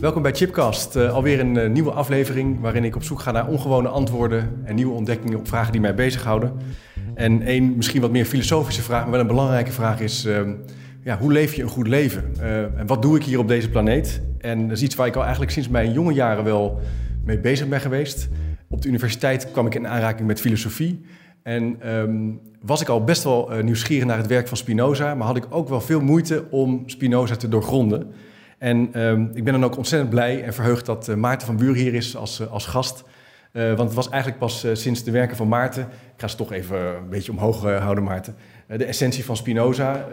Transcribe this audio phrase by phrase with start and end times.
[0.00, 3.48] Welkom bij Chipcast, uh, alweer een uh, nieuwe aflevering waarin ik op zoek ga naar
[3.48, 6.52] ongewone antwoorden en nieuwe ontdekkingen op vragen die mij bezighouden.
[7.14, 10.40] En één misschien wat meer filosofische vraag, maar wel een belangrijke vraag is: uh,
[11.04, 12.24] ja, hoe leef je een goed leven?
[12.76, 14.22] en wat doe ik hier op deze planeet?
[14.38, 16.80] En dat is iets waar ik al eigenlijk sinds mijn jonge jaren wel
[17.24, 18.28] mee bezig ben geweest.
[18.68, 21.04] Op de universiteit kwam ik in aanraking met filosofie.
[21.42, 25.36] En um, was ik al best wel nieuwsgierig naar het werk van Spinoza, maar had
[25.36, 28.12] ik ook wel veel moeite om Spinoza te doorgronden.
[28.60, 31.74] En um, ik ben dan ook ontzettend blij en verheugd dat uh, Maarten van Buur
[31.74, 33.04] hier is als, uh, als gast.
[33.52, 36.52] Uh, want het was eigenlijk pas sinds de werken van Maarten, ik ga ze toch
[36.52, 38.34] even een beetje omhoog houden Maarten,
[38.66, 40.06] de essentie van Spinoza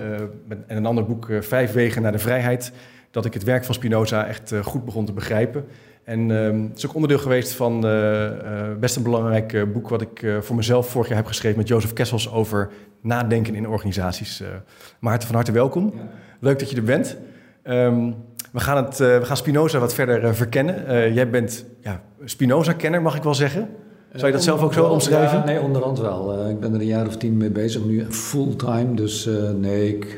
[0.48, 2.72] met, en een ander boek Vijf Wegen naar de Vrijheid,
[3.12, 5.66] dat ik het werk van Spinoza echt goed begon te begrijpen.
[6.04, 7.82] En ehm, het is ook onderdeel geweest van
[8.80, 12.32] best een belangrijk boek wat ik voor mezelf vorig jaar heb geschreven met Jozef Kessels
[12.32, 12.70] over
[13.02, 14.44] nadenken in organisaties.
[15.00, 15.94] Maarten, van harte welkom.
[15.96, 16.10] Ja.
[16.40, 17.18] Leuk dat je er bent.
[17.64, 18.16] Um,
[18.58, 20.84] we gaan, het, uh, we gaan Spinoza wat verder uh, verkennen.
[20.88, 23.70] Uh, jij bent ja, Spinoza-kenner, mag ik wel zeggen.
[24.14, 25.38] Zou je dat zelf ook zo omschrijven?
[25.38, 26.50] Ja, nee, onderhand wel.
[26.50, 28.94] ik ben er een jaar of tien mee bezig, nu fulltime.
[28.94, 30.18] Dus nee, ik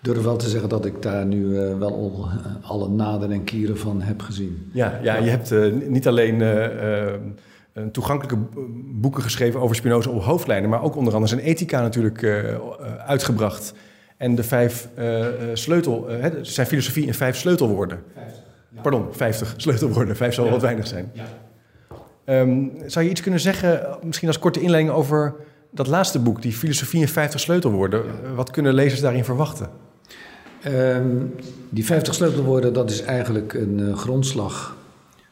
[0.00, 1.46] durf wel te zeggen dat ik daar nu
[1.78, 2.28] wel al,
[2.62, 4.70] alle naden en kieren van heb gezien.
[4.72, 5.54] Ja, ja, je hebt
[5.88, 6.40] niet alleen
[7.72, 8.38] een toegankelijke
[8.94, 12.44] boeken geschreven over Spinoza op hoofdlijnen, maar ook onder andere zijn ethica natuurlijk
[13.06, 13.74] uitgebracht.
[14.16, 18.02] En de vijf uh, sleutel, uh, zijn filosofie in vijf sleutelwoorden.
[18.14, 18.42] 50,
[18.74, 18.80] ja.
[18.80, 20.16] Pardon, 50 sleutelwoorden.
[20.16, 20.50] Vijf zal ja.
[20.50, 21.10] wat weinig zijn.
[21.12, 21.26] Ja.
[22.40, 25.34] Um, zou je iets kunnen zeggen, misschien als korte inleiding over
[25.70, 28.04] dat laatste boek, die filosofie in 50 sleutelwoorden?
[28.34, 29.68] Wat kunnen lezers daarin verwachten?
[30.66, 31.34] Um,
[31.70, 34.76] die 50 sleutelwoorden, dat is eigenlijk een uh, grondslag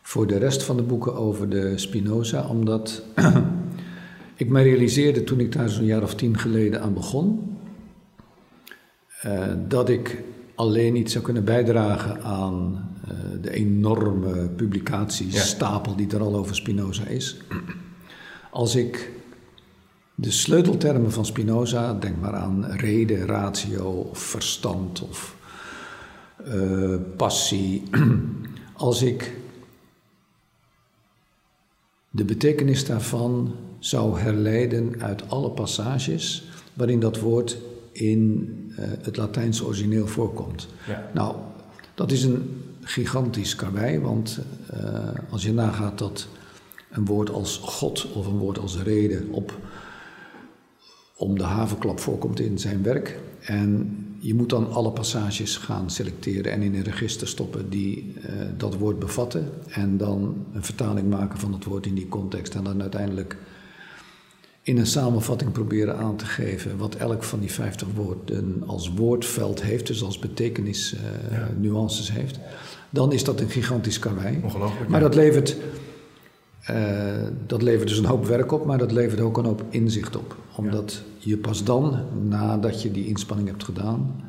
[0.02, 3.02] voor de rest van de boeken over de Spinoza, omdat
[4.36, 7.51] ik me realiseerde toen ik daar zo'n jaar of tien geleden aan begon,
[9.68, 10.22] dat ik
[10.54, 17.06] alleen niet zou kunnen bijdragen aan uh, de enorme publicatiestapel die er al over Spinoza
[17.06, 17.36] is.
[18.50, 19.10] Als ik
[20.14, 25.36] de sleuteltermen van Spinoza, denk maar aan reden, ratio of verstand of
[26.48, 27.82] uh, passie,
[28.76, 29.36] als ik
[32.10, 36.44] de betekenis daarvan zou herleiden uit alle passages
[36.74, 37.58] waarin dat woord
[37.92, 40.68] in het Latijnse origineel voorkomt.
[40.86, 41.10] Ja.
[41.14, 41.36] Nou,
[41.94, 44.38] dat is een gigantisch karwei, want
[44.74, 46.28] uh, als je nagaat dat
[46.90, 49.58] een woord als God of een woord als reden op
[51.16, 53.18] om de havenklap voorkomt in zijn werk.
[53.40, 58.32] En je moet dan alle passages gaan selecteren en in een register stoppen die uh,
[58.56, 59.50] dat woord bevatten.
[59.68, 62.54] En dan een vertaling maken van het woord in die context.
[62.54, 63.36] En dan uiteindelijk
[64.62, 69.62] in een samenvatting proberen aan te geven wat elk van die 50 woorden als woordveld
[69.62, 71.00] heeft, dus als betekenis, uh,
[71.30, 71.48] ja.
[71.58, 72.38] nuances heeft,
[72.90, 74.40] dan is dat een gigantisch karwei.
[74.42, 74.90] Ongelooflijk.
[74.90, 75.56] Maar dat levert,
[76.70, 76.76] uh,
[77.46, 80.36] dat levert dus een hoop werk op, maar dat levert ook een hoop inzicht op.
[80.56, 81.30] Omdat ja.
[81.30, 84.24] je pas dan, nadat je die inspanning hebt gedaan,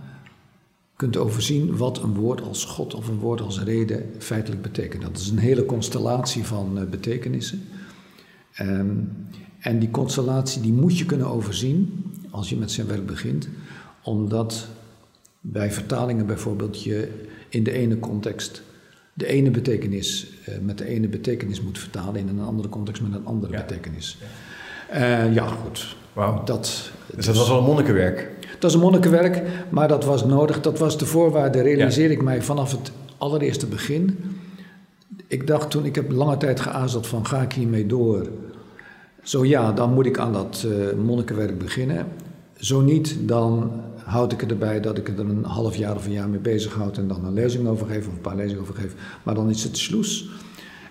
[0.96, 5.02] kunt overzien wat een woord als God of een woord als reden feitelijk betekent.
[5.02, 7.62] Dat is een hele constellatie van uh, betekenissen.
[8.60, 9.12] Um,
[9.64, 13.48] en die constellatie die moet je kunnen overzien als je met zijn werk begint,
[14.04, 14.68] omdat
[15.42, 17.10] bij vertalingen bijvoorbeeld je
[17.50, 18.62] in de ene context
[19.14, 23.14] de ene betekenis uh, met de ene betekenis moet vertalen, in een andere context met
[23.14, 23.60] een andere ja.
[23.60, 24.18] betekenis.
[24.92, 25.96] Ja, uh, ja goed.
[26.14, 26.46] Wow.
[26.46, 28.32] Dat, dus dat was wel een monnikenwerk?
[28.60, 30.62] Dat is een monnikenwerk, maar dat was nodig.
[30.62, 32.14] Dat was de voorwaarde, realiseer ja.
[32.14, 34.20] ik mij vanaf het allereerste begin.
[35.28, 38.30] Ik dacht toen, ik heb lange tijd geazeld van ga ik hiermee door
[39.24, 42.08] zo ja, dan moet ik aan dat uh, monnikenwerk beginnen.
[42.58, 43.72] Zo niet, dan
[44.04, 46.74] houd ik het erbij dat ik er een half jaar of een jaar mee bezig
[46.74, 48.96] houd en dan een lezing over geef of een paar lezingen over geef.
[49.24, 50.30] Maar dan is het sloes.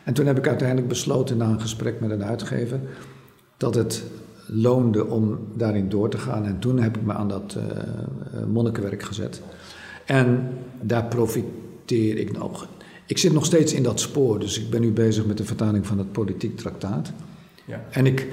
[0.04, 2.80] En toen heb ik uiteindelijk besloten na een gesprek met een uitgever
[3.56, 4.04] dat het
[4.46, 6.44] loonde om daarin door te gaan.
[6.44, 9.42] En toen heb ik me aan dat uh, monnikenwerk gezet.
[10.06, 10.48] En
[10.80, 12.68] daar profiteer ik nog.
[13.06, 15.86] Ik zit nog steeds in dat spoor, dus ik ben nu bezig met de vertaling
[15.86, 17.12] van het politiek traktaat.
[17.66, 17.84] Ja.
[17.90, 18.28] En ik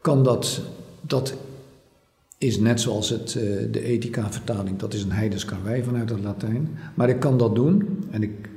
[0.00, 0.62] kan dat,
[1.00, 1.34] dat
[2.38, 3.42] is net zoals het, uh,
[3.72, 6.78] de ethica-vertaling, dat is een heidens karwei vanuit het Latijn.
[6.94, 8.48] Maar ik kan dat doen en ik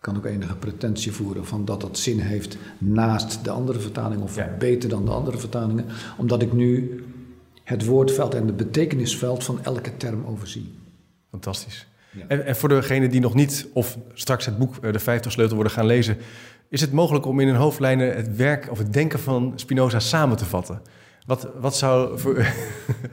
[0.00, 4.36] kan ook enige pretentie voeren van dat dat zin heeft naast de andere vertaling of
[4.36, 4.56] ja.
[4.58, 5.84] beter dan de andere vertalingen,
[6.16, 7.04] omdat ik nu
[7.62, 10.72] het woordveld en het betekenisveld van elke term overzie.
[11.30, 11.86] Fantastisch.
[12.10, 12.24] Ja.
[12.28, 15.72] En, en, voor degenen die nog niet of straks het boek De 50 Sleutel worden
[15.72, 16.16] gaan lezen,
[16.74, 20.36] is het mogelijk om in een hoofdlijnen het werk of het denken van Spinoza samen
[20.36, 20.80] te vatten?
[21.26, 22.18] Wat, wat zou.
[22.18, 22.52] Voor, dat is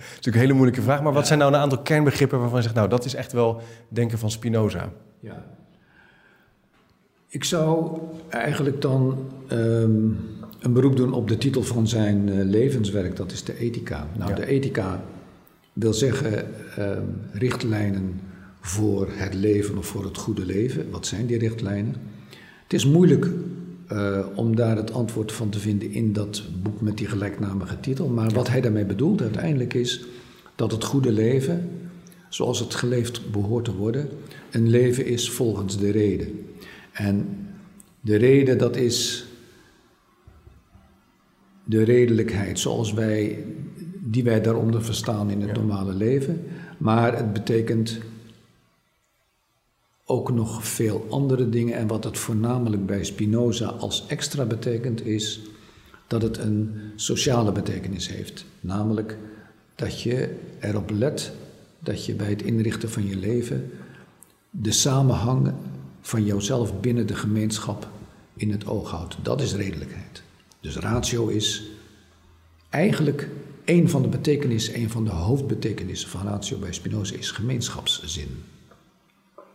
[0.05, 2.75] natuurlijk een hele moeilijke vraag, maar wat zijn nou een aantal kernbegrippen waarvan je zegt,
[2.75, 4.89] nou, dat is echt wel denken van Spinoza?
[5.19, 5.45] Ja.
[7.27, 7.99] Ik zou
[8.29, 10.09] eigenlijk dan ehm,
[10.59, 14.07] een beroep doen op de titel van zijn eh, levenswerk, dat is de ethica.
[14.17, 15.03] Nou, de ethica
[15.73, 18.19] wil zeggen ehm, richtlijnen
[18.61, 20.91] voor het leven of voor het goede leven.
[20.91, 21.95] Wat zijn die richtlijnen?
[22.71, 23.27] Het is moeilijk
[23.91, 28.07] uh, om daar het antwoord van te vinden in dat boek met die gelijknamige titel.
[28.07, 30.05] Maar wat hij daarmee bedoelt uiteindelijk is
[30.55, 31.69] dat het goede leven,
[32.29, 34.09] zoals het geleefd behoort te worden,
[34.51, 36.45] een leven is volgens de reden.
[36.91, 37.27] En
[38.01, 39.25] de reden dat is
[41.63, 43.45] de redelijkheid zoals wij,
[43.99, 46.43] die wij daaronder verstaan in het normale leven.
[46.77, 47.99] Maar het betekent
[50.11, 51.75] ook nog veel andere dingen.
[51.75, 55.39] En wat het voornamelijk bij Spinoza als extra betekent, is
[56.07, 58.45] dat het een sociale betekenis heeft.
[58.59, 59.17] Namelijk
[59.75, 61.31] dat je erop let
[61.79, 63.71] dat je bij het inrichten van je leven
[64.49, 65.53] de samenhang
[66.01, 67.87] van jouzelf binnen de gemeenschap
[68.35, 69.17] in het oog houdt.
[69.21, 70.21] Dat is redelijkheid.
[70.59, 71.63] Dus ratio is
[72.69, 73.29] eigenlijk
[73.65, 78.43] een van de betekenissen, een van de hoofdbetekenissen van ratio bij Spinoza is gemeenschapszin.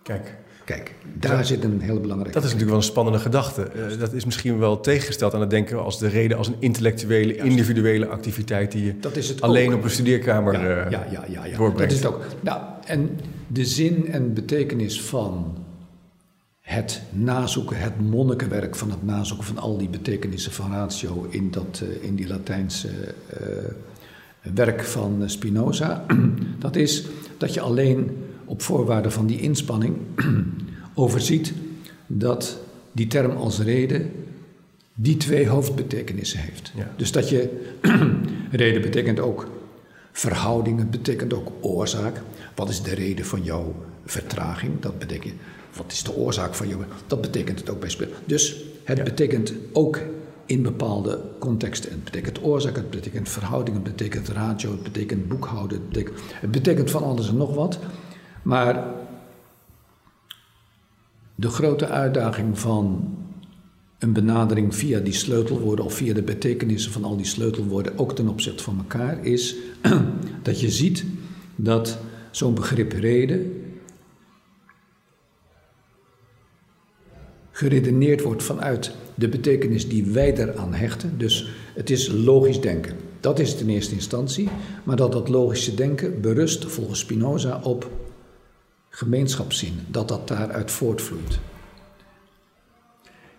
[0.03, 0.37] Kijk.
[0.67, 2.35] Kijk, daar zit een hele belangrijke.
[2.35, 3.71] Dat is natuurlijk wel een spannende gedachte.
[3.77, 7.37] Uh, dat is misschien wel tegengesteld aan het denken als de reden als een intellectuele,
[7.37, 8.95] individuele activiteit die je
[9.41, 11.57] alleen op een studeerkamer ja, uh, ja, ja, ja, ja.
[11.57, 11.79] doorbrengt.
[11.79, 12.25] Dat is het ook.
[12.41, 15.57] Nou, en de zin en betekenis van
[16.61, 21.83] het nazoeken, het monnikenwerk van het nazoeken van al die betekenissen van ratio in, dat,
[21.83, 22.89] uh, in die Latijnse
[24.55, 26.05] werk van Spinoza,
[26.59, 27.07] dat is
[27.39, 28.11] dat je alleen
[28.47, 29.97] op voorwaarde van die inspanning
[30.95, 31.53] overziet
[32.07, 32.59] dat
[32.93, 34.11] die term als reden
[34.95, 36.73] die twee hoofdbetekenissen heeft.
[36.97, 37.67] Dus dat je,
[38.51, 39.49] reden betekent ook
[40.13, 42.23] verhouding, het betekent ook oorzaak.
[42.55, 44.81] Wat is de reden van jouw vertraging?
[44.81, 45.35] Dat betekent,
[45.77, 46.85] wat is de oorzaak van jouw...
[47.07, 48.15] Dat betekent het ook bij spelen.
[48.25, 50.01] Dus het betekent ook
[50.47, 51.91] in bepaalde contexten.
[51.91, 55.79] Het betekent oorzaak, het betekent verhouding, het betekent ratio, het betekent boekhouden.
[55.79, 57.79] Het betekent, het betekent van alles en nog wat.
[58.47, 58.85] Maar
[61.35, 63.15] de grote uitdaging van
[63.99, 68.29] een benadering via die sleutelwoorden of via de betekenissen van al die sleutelwoorden, ook ten
[68.29, 69.57] opzichte van elkaar, is
[70.43, 71.05] dat je ziet
[71.57, 71.99] dat
[72.31, 73.63] zo'n begrip reden
[77.51, 81.19] geredeneerd wordt vanuit de betekenis die wij eraan hechten.
[81.19, 82.97] Dus het is logisch denken.
[83.21, 84.49] Dat is het in eerste instantie.
[84.85, 87.91] Maar dat dat logische denken berust volgens Spinoza op
[88.97, 91.39] gemeenschapszin, dat dat daaruit voortvloeit.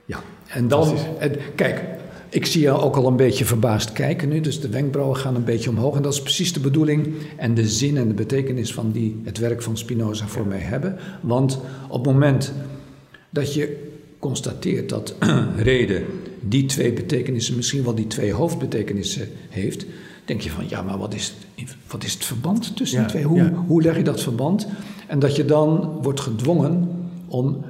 [0.06, 1.84] Ja, en dan, en, kijk,
[2.30, 5.44] ik zie je ook al een beetje verbaasd kijken nu, dus de wenkbrauwen gaan een
[5.44, 5.96] beetje omhoog.
[5.96, 7.08] En dat is precies de bedoeling
[7.38, 10.98] en de zin en de betekenis van die het werk van Spinoza voor mij hebben.
[11.22, 12.54] Want op het moment
[13.30, 15.16] dat je constateert dat
[15.58, 16.06] reden
[16.40, 19.86] die twee betekenissen, misschien wel die twee hoofdbetekenissen heeft,
[20.26, 21.34] denk je van ja, maar wat is,
[21.88, 23.24] wat is het verband tussen die twee?
[23.24, 24.68] Hoe, hoe leg je dat verband?
[25.08, 26.90] En dat je dan wordt gedwongen
[27.28, 27.66] om,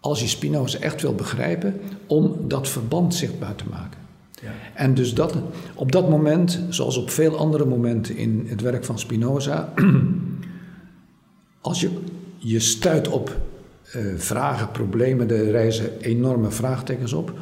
[0.00, 4.00] als je Spinoza echt wil begrijpen, om dat verband zichtbaar te maken.
[4.42, 4.50] Ja.
[4.74, 5.34] En dus dat,
[5.74, 9.72] op dat moment, zoals op veel andere momenten in het werk van Spinoza,
[11.60, 11.90] als je,
[12.36, 13.36] je stuit op
[13.96, 17.32] uh, vragen, problemen, er reizen enorme vraagtekens op.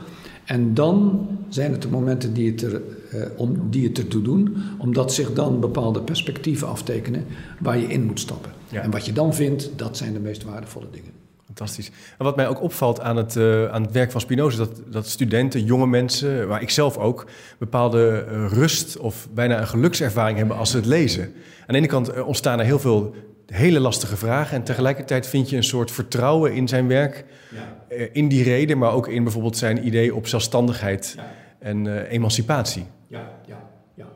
[0.45, 2.83] En dan zijn het de momenten die het, er,
[3.15, 7.25] uh, om, die het ertoe doen, omdat zich dan bepaalde perspectieven aftekenen
[7.59, 8.51] waar je in moet stappen.
[8.73, 11.11] En wat je dan vindt, dat zijn de meest waardevolle dingen.
[11.45, 11.91] Fantastisch.
[12.19, 15.09] En wat mij ook opvalt aan het, uh, aan het werk van Spinoza, dat, dat
[15.09, 17.27] studenten, jonge mensen, maar ik zelf ook,
[17.59, 21.23] bepaalde rust of bijna een gelukservaring hebben als ze het lezen.
[21.23, 23.15] Aan de ene kant ontstaan er heel veel
[23.47, 24.57] hele lastige vragen.
[24.57, 27.77] En tegelijkertijd vind je een soort vertrouwen in zijn werk, ja.
[27.89, 31.17] Eh, in die reden, maar ook in bijvoorbeeld zijn idee op zelfstandigheid
[31.59, 32.87] en emancipatie.
[33.07, 34.07] Ja, ja, ja.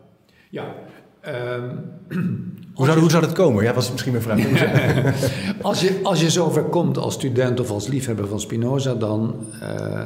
[0.51, 0.75] ja.
[1.27, 3.65] Um, hoe, zou, hoe zou dat komen?
[3.65, 4.41] Ja, was misschien mijn vraag.
[5.63, 10.03] als, je, als je zover komt als student of als liefhebber van Spinoza, dan, uh,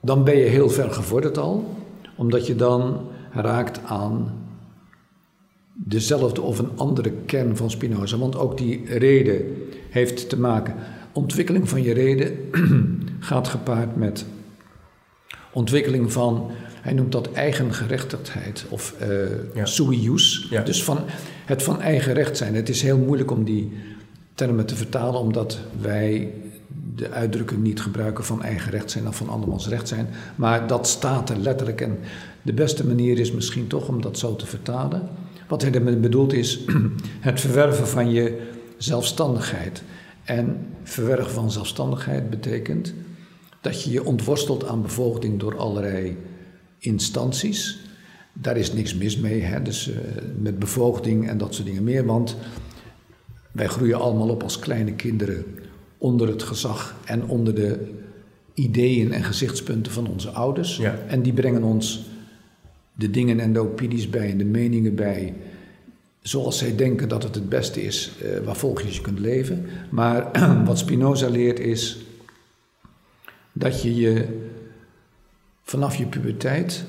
[0.00, 1.74] dan ben je heel ver gevorderd al.
[2.16, 3.00] Omdat je dan
[3.32, 4.32] raakt aan
[5.74, 8.18] dezelfde of een andere kern van Spinoza.
[8.18, 9.56] Want ook die reden
[9.90, 10.74] heeft te maken.
[11.12, 12.50] Ontwikkeling van je reden
[13.20, 14.26] gaat gepaard met
[15.52, 16.50] ontwikkeling van,
[16.84, 19.08] hij noemt dat eigengerechtigheid of uh,
[19.54, 19.64] ja.
[19.64, 20.48] sui jus.
[20.64, 20.98] Dus van
[21.44, 22.54] het van eigen recht zijn.
[22.54, 23.72] Het is heel moeilijk om die
[24.34, 26.32] termen te vertalen, omdat wij
[26.94, 30.08] de uitdrukken niet gebruiken van eigen recht zijn of van andermans recht zijn.
[30.34, 31.80] Maar dat staat er letterlijk.
[31.80, 31.98] En
[32.42, 35.08] de beste manier is misschien toch om dat zo te vertalen.
[35.48, 36.60] Wat hij ermee bedoelt is
[37.20, 39.82] het verwerven van je zelfstandigheid
[40.24, 42.94] En verwerven van zelfstandigheid betekent
[43.60, 46.16] dat je je ontworstelt aan bevoogding door allerlei
[46.84, 47.78] instanties.
[48.32, 49.62] Daar is niks mis mee, hè?
[49.62, 49.96] dus uh,
[50.38, 52.04] met bevoogding en dat soort dingen meer.
[52.06, 52.36] Want
[53.52, 55.44] wij groeien allemaal op als kleine kinderen
[55.98, 57.92] onder het gezag en onder de
[58.54, 60.76] ideeën en gezichtspunten van onze ouders.
[60.76, 60.98] Ja.
[61.06, 62.06] En die brengen ons
[62.94, 65.34] de dingen en de opinies bij en de meningen bij.
[66.20, 69.66] Zoals zij denken dat het het beste is uh, waar volgens je kunt leven.
[69.90, 70.30] Maar
[70.66, 71.98] wat Spinoza leert is
[73.52, 74.42] dat je je
[75.64, 76.84] vanaf je puberteit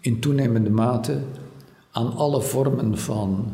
[0.00, 1.18] in toenemende mate
[1.90, 3.52] aan alle vormen van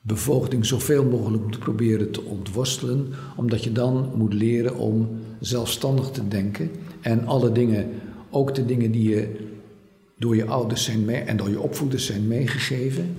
[0.00, 5.08] bevoogding zoveel mogelijk moet proberen te ontworstelen, omdat je dan moet leren om
[5.40, 6.70] zelfstandig te denken
[7.00, 7.90] en alle dingen,
[8.30, 9.50] ook de dingen die je
[10.18, 13.16] door je ouders zijn mee, en door je opvoeders zijn meegegeven,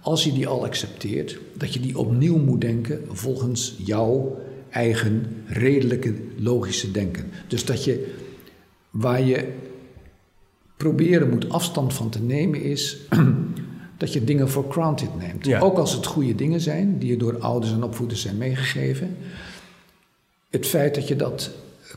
[0.00, 4.38] als je die al accepteert, dat je die opnieuw moet denken volgens jouw
[4.70, 7.30] eigen redelijke logische denken.
[7.48, 8.14] Dus dat je
[8.90, 9.52] waar je
[10.76, 12.96] proberen moet afstand van te nemen is
[13.98, 15.46] dat je dingen voor granted neemt.
[15.46, 15.60] Ja.
[15.60, 19.16] Ook als het goede dingen zijn, die je door ouders en opvoeders zijn meegegeven.
[20.50, 21.50] Het feit dat je dat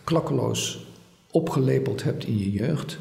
[0.03, 0.88] klakkeloos
[1.31, 3.00] opgelepeld hebt in je jeugd,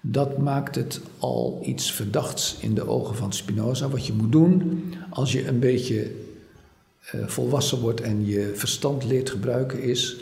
[0.00, 3.88] dat maakt het al iets verdachts in de ogen van Spinoza.
[3.88, 6.10] Wat je moet doen als je een beetje
[7.14, 10.16] uh, volwassen wordt en je verstand leert gebruiken, is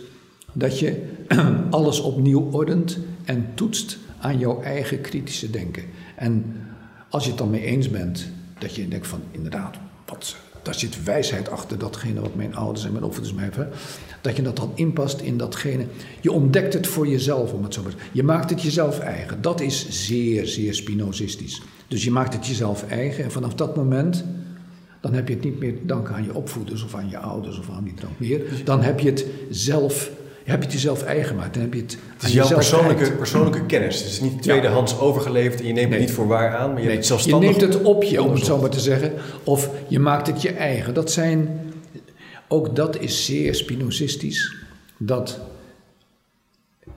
[0.53, 1.03] dat je
[1.71, 5.83] alles opnieuw ordent en toetst aan jouw eigen kritische denken.
[6.17, 6.55] En
[7.09, 9.77] als je het dan mee eens bent, dat je denkt van inderdaad,
[10.07, 13.69] wat, daar zit wijsheid achter datgene wat mijn ouders en mijn opvoeders mij hebben,
[14.21, 15.87] dat je dat dan inpast in datgene.
[16.21, 19.43] Je ontdekt het voor jezelf, om het zo maar te Je maakt het jezelf eigen.
[19.43, 21.63] Dat is zeer, zeer spinozistisch.
[21.89, 24.25] Dus je maakt het jezelf eigen en vanaf dat moment,
[25.01, 27.59] dan heb je het niet meer te danken aan je opvoeders of aan je ouders
[27.59, 28.43] of aan wie dan ook meer.
[28.65, 30.11] Dan heb je het zelf
[30.45, 31.55] heb je het jezelf eigen gemaakt.
[31.55, 33.99] Dan heb je het, het is jouw persoonlijke, persoonlijke kennis.
[33.99, 34.99] Het is niet tweedehands ja.
[34.99, 35.99] overgeleverd en je neemt nee.
[35.99, 36.97] het niet voor waar aan, maar je nee.
[36.97, 39.13] hebt het zelfstandig Je neemt het op je, om het zo maar te zeggen.
[39.45, 40.95] Of je maakt het je eigen.
[40.95, 41.61] Dat zijn,
[42.49, 44.55] ook dat is zeer spinozistisch.
[44.97, 45.41] Dat,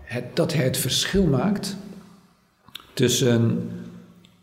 [0.01, 1.75] het, dat hij het verschil maakt
[2.93, 3.69] tussen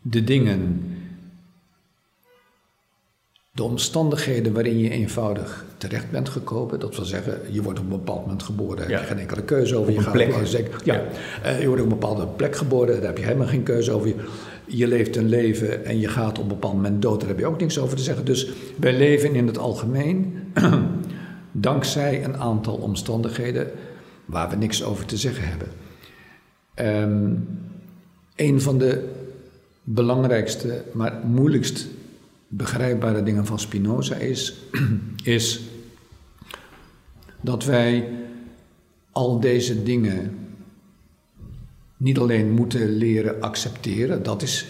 [0.01, 0.92] de dingen
[3.55, 7.91] de omstandigheden waarin je eenvoudig terecht bent gekomen, dat wil zeggen, je wordt op een
[7.91, 9.91] bepaald moment geboren, daar heb je geen enkele keuze over.
[9.91, 10.33] Op je gaat plek.
[10.43, 11.03] zeggen- ja,
[11.43, 14.07] eh, je wordt op een bepaalde plek geboren, daar heb je helemaal geen keuze over.
[14.07, 14.15] Je,
[14.65, 17.45] je leeft een leven en je gaat op een bepaald moment dood, daar heb je
[17.45, 18.25] ook niks over te zeggen.
[18.25, 20.37] Dus wij leven in het algemeen
[21.51, 23.71] dankzij een aantal omstandigheden
[24.25, 25.67] waar we niks over te zeggen hebben.
[26.73, 27.31] Ehm,
[28.35, 29.09] een van de
[29.83, 31.87] belangrijkste, maar moeilijkst
[32.55, 34.53] begrijpbare dingen van Spinoza is,
[35.23, 35.61] is
[37.41, 38.09] dat wij
[39.11, 40.37] al deze dingen
[41.97, 44.65] niet alleen moeten leren accepteren, dat is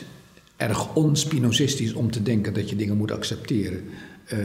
[0.57, 3.83] erg onspinozistisch om te denken dat je dingen moet accepteren
[4.25, 4.39] eh,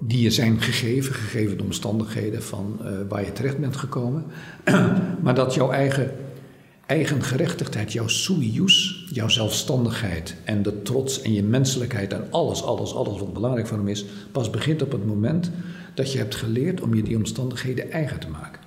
[0.00, 4.24] die je zijn gegeven, gegeven de omstandigheden van eh, waar je terecht bent gekomen,
[5.22, 6.10] maar dat jouw eigen
[6.86, 12.62] eigen gerechtigheid, jouw sui jus, jouw zelfstandigheid en de trots en je menselijkheid en alles,
[12.62, 15.50] alles, alles wat belangrijk voor hem is, pas begint op het moment
[15.94, 18.62] dat je hebt geleerd om je die omstandigheden eigen te maken.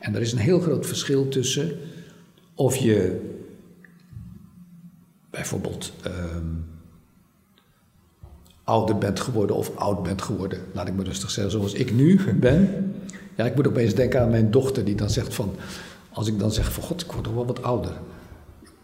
[0.00, 1.72] En er is een heel groot verschil tussen
[2.54, 3.20] of je
[5.30, 6.46] bijvoorbeeld ehm,
[8.64, 12.20] ouder bent geworden of oud bent geworden, laat ik me rustig zeggen, zoals ik nu
[12.40, 12.92] ben.
[13.36, 15.54] Ja, ik moet opeens denken aan mijn dochter die dan zegt van,
[16.18, 17.92] als ik dan zeg van god, ik word toch wel wat ouder.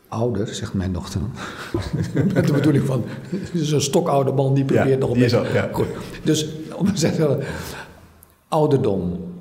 [0.08, 1.30] Ouder, zegt mijn dochter dan.
[2.34, 3.04] Met de bedoeling van,
[3.54, 5.46] zo'n stokoude man die probeert Ja, nog een beetje...
[5.52, 5.68] ja.
[5.72, 5.86] Goed.
[6.22, 7.40] Dus om te zeggen,
[8.48, 9.32] ouderdom.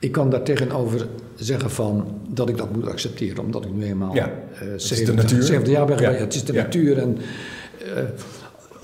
[0.00, 4.14] Ik kan daar tegenover zeggen van dat ik dat moet accepteren, omdat ik nu eenmaal
[4.14, 4.32] Ja,
[4.76, 5.42] is de 70, natuur.
[5.42, 6.10] 70 jaar ben Ja.
[6.10, 7.18] Het is de natuur en
[7.94, 8.02] eh,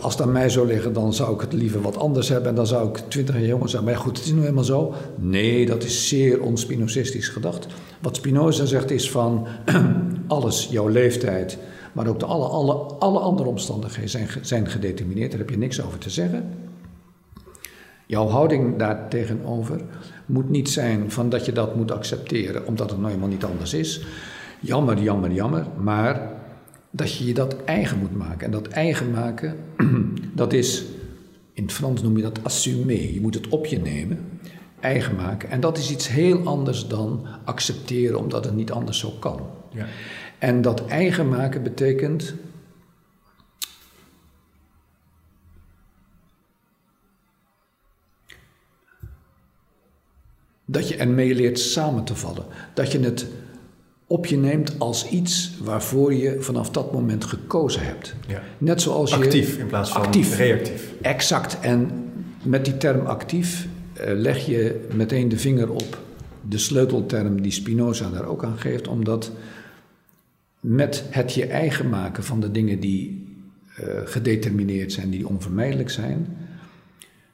[0.00, 2.54] als het aan mij zou liggen, dan zou ik het liever wat anders hebben en
[2.54, 3.84] dan zou ik 20 jaar jonger zijn.
[3.84, 4.94] Maar ja, goed, het is nu helemaal zo.
[5.16, 7.66] Nee, dat is zeer onspinozistisch gedacht.
[8.04, 9.46] Wat Spinoza zegt is van
[10.26, 11.58] alles, jouw leeftijd,
[11.92, 15.30] maar ook de alle, alle, alle andere omstandigheden zijn, zijn gedetermineerd.
[15.30, 16.44] Daar heb je niks over te zeggen.
[18.06, 19.80] Jouw houding daar tegenover
[20.26, 23.74] moet niet zijn van dat je dat moet accepteren, omdat het nou eenmaal niet anders
[23.74, 24.04] is.
[24.60, 25.66] Jammer, jammer, jammer.
[25.82, 26.32] Maar
[26.90, 28.46] dat je je dat eigen moet maken.
[28.46, 29.56] En dat eigen maken,
[30.34, 30.84] dat is,
[31.52, 33.12] in het Frans noem je dat assumer.
[33.12, 34.18] Je moet het op je nemen,
[34.84, 35.50] eigen maken.
[35.50, 39.40] En dat is iets heel anders dan accepteren omdat het niet anders zo kan.
[39.70, 39.86] Ja.
[40.38, 42.34] En dat eigen maken betekent.
[50.66, 52.44] dat je ermee leert samen te vallen.
[52.74, 53.26] Dat je het
[54.06, 58.14] op je neemt als iets waarvoor je vanaf dat moment gekozen hebt.
[58.26, 58.42] Ja.
[58.58, 59.16] Net zoals je...
[59.16, 60.36] Actief in plaats van Actief.
[60.36, 60.92] reactief.
[61.02, 61.60] Exact.
[61.60, 61.90] En
[62.42, 66.02] met die term actief leg je meteen de vinger op
[66.48, 69.30] de sleutelterm die Spinoza daar ook aan geeft, omdat
[70.60, 73.26] met het je eigen maken van de dingen die
[73.76, 76.36] eh, gedetermineerd zijn, die onvermijdelijk zijn,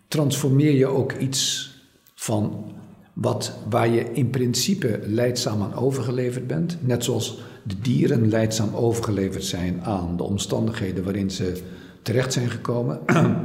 [0.08, 1.70] transformeer je ook iets
[2.14, 2.72] van
[3.12, 6.76] wat, waar je in principe leidzaam aan overgeleverd bent.
[6.80, 11.62] Net zoals de dieren leidzaam overgeleverd zijn aan de omstandigheden waarin ze
[12.02, 13.00] terecht zijn gekomen.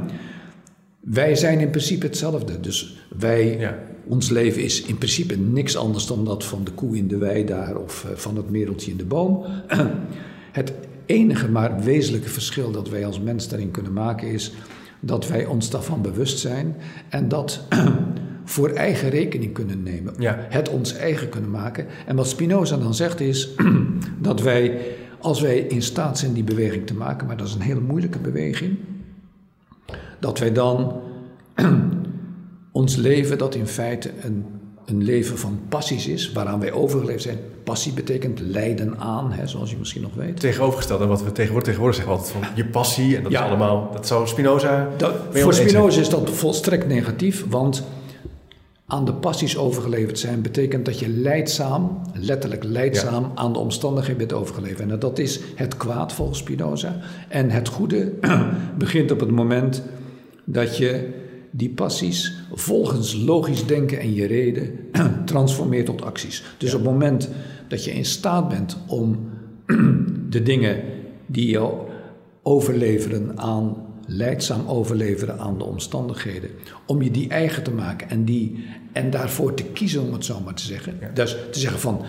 [1.10, 2.60] wij zijn in principe hetzelfde.
[2.60, 3.78] Dus wij, Ja.
[4.06, 7.44] ons leven is in principe niks anders dan dat van de koe in de wei
[7.44, 9.44] daar of eh, van het mereltje in de boom.
[10.52, 10.72] Het
[11.06, 14.52] enige maar wezenlijke verschil dat wij als mens daarin kunnen maken is
[15.00, 16.76] dat wij ons daarvan bewust zijn
[17.08, 17.60] en dat
[18.44, 20.14] voor eigen rekening kunnen nemen.
[20.18, 20.46] Ja.
[20.48, 21.86] Het ons eigen kunnen maken.
[22.06, 23.48] En wat Spinoza dan zegt is
[24.18, 24.78] dat wij,
[25.18, 28.18] als wij in staat zijn die beweging te maken, maar dat is een hele moeilijke
[28.18, 28.76] beweging,
[30.18, 31.00] dat wij dan
[32.72, 34.44] ons leven, dat in feite een,
[34.84, 37.38] een leven van passies is, waaraan wij overgeleefd zijn.
[37.64, 40.40] Passie betekent lijden aan, hè, zoals je misschien nog weet.
[40.40, 43.42] Tegenovergesteld aan wat we tegenwoordig, tegenwoordig zeggen altijd van je passie en dat Ja.
[43.42, 44.88] is allemaal, dat zou Spinoza...
[44.96, 47.84] Dat, voor Spinoza is dat volstrekt negatief, want
[48.86, 54.32] aan de passies overgeleverd zijn betekent dat je leidzaam, letterlijk leidzaam, aan de omstandigheden bent
[54.32, 54.90] overgeleverd.
[54.90, 56.96] En dat is het kwaad volgens Spinoza.
[57.28, 58.12] En het goede
[58.78, 59.82] begint op het moment
[60.46, 61.08] dat je
[61.50, 64.78] die passies volgens logisch denken en je reden
[65.24, 66.42] transformeert tot acties.
[66.58, 67.28] Dus op het moment
[67.68, 69.28] dat je in staat bent om
[70.34, 70.82] de dingen
[71.26, 71.74] die jou
[72.42, 73.76] overleveren aan,
[74.06, 76.50] leidzaam overleveren aan de omstandigheden,
[76.86, 80.40] om je die eigen te maken en, die, en daarvoor te kiezen, om het zo
[80.40, 80.96] maar te zeggen.
[81.00, 81.08] Ja.
[81.14, 82.02] Dus te zeggen van,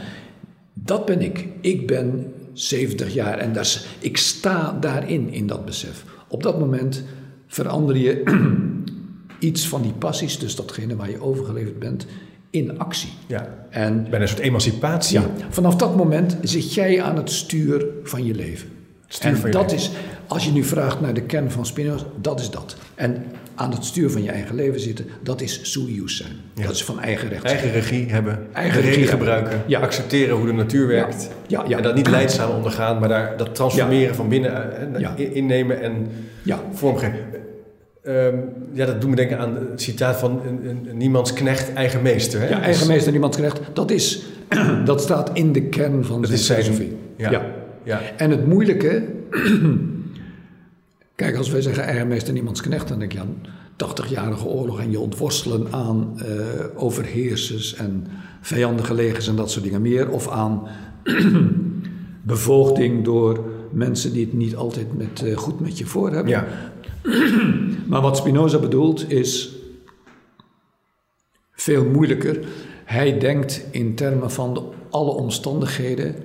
[0.73, 1.47] dat ben ik.
[1.61, 6.05] Ik ben 70 jaar en dat is, ik sta daarin, in dat besef.
[6.27, 7.03] Op dat moment
[7.47, 8.23] verander je
[9.39, 12.05] iets van die passies, dus datgene waar je overgeleverd bent,
[12.49, 13.09] in actie.
[13.27, 15.19] Ja, En bijna een soort emancipatie.
[15.19, 18.69] ja, vanaf dat moment zit jij aan het stuur van je leven.
[19.07, 19.77] stuur en van je dat leven.
[19.77, 19.91] is,
[20.27, 22.75] als je nu vraagt naar de kern van Spinoza, dat is dat.
[22.95, 23.23] En
[23.55, 26.31] aan het stuur van je eigen leven zitten, dat is soeus zijn.
[26.55, 26.63] Ja.
[26.65, 27.43] Dat is van eigen recht.
[27.43, 29.09] Eigen regie hebben, Eigen regie hebben.
[29.17, 29.79] gebruiken, Ja.
[29.79, 31.29] accepteren hoe de natuur werkt.
[31.47, 31.77] Ja, ja.
[31.77, 36.07] En dat niet leidzaam ondergaan, maar daar, dat transformeren van binnen eh, in- innemen en
[36.43, 37.19] Ja, vormgeven.
[38.07, 38.35] Ehm,
[38.73, 42.39] ja, dat doet me denken aan het citaat van een, een, niemands knecht, eigen meester.
[42.39, 42.47] Hè?
[42.47, 43.59] ja eigen Dus meester niemand krijgt.
[43.73, 44.25] Dat, is,
[44.85, 47.31] dat staat in de kern van Dat zijn is zijn- ja.
[47.31, 47.45] ja.
[47.83, 49.03] Ja, En het moeilijke.
[51.15, 53.35] Kijk, als wij zeggen eigenmeester niemands knecht, dan denk je aan
[53.85, 56.25] 80-jarige oorlog en je ontworstelen aan eh,
[56.75, 58.07] overheersers en
[58.41, 60.09] vijandige legers en dat soort dingen meer.
[60.09, 60.61] Of aan
[62.21, 66.31] bevoogding door mensen die het niet altijd met, eh, goed met je voor hebben.
[66.31, 66.45] ja.
[67.87, 69.55] Maar wat Spinoza bedoelt is
[71.51, 72.39] veel moeilijker.
[72.85, 76.15] Hij denkt in termen van de, alle omstandigheden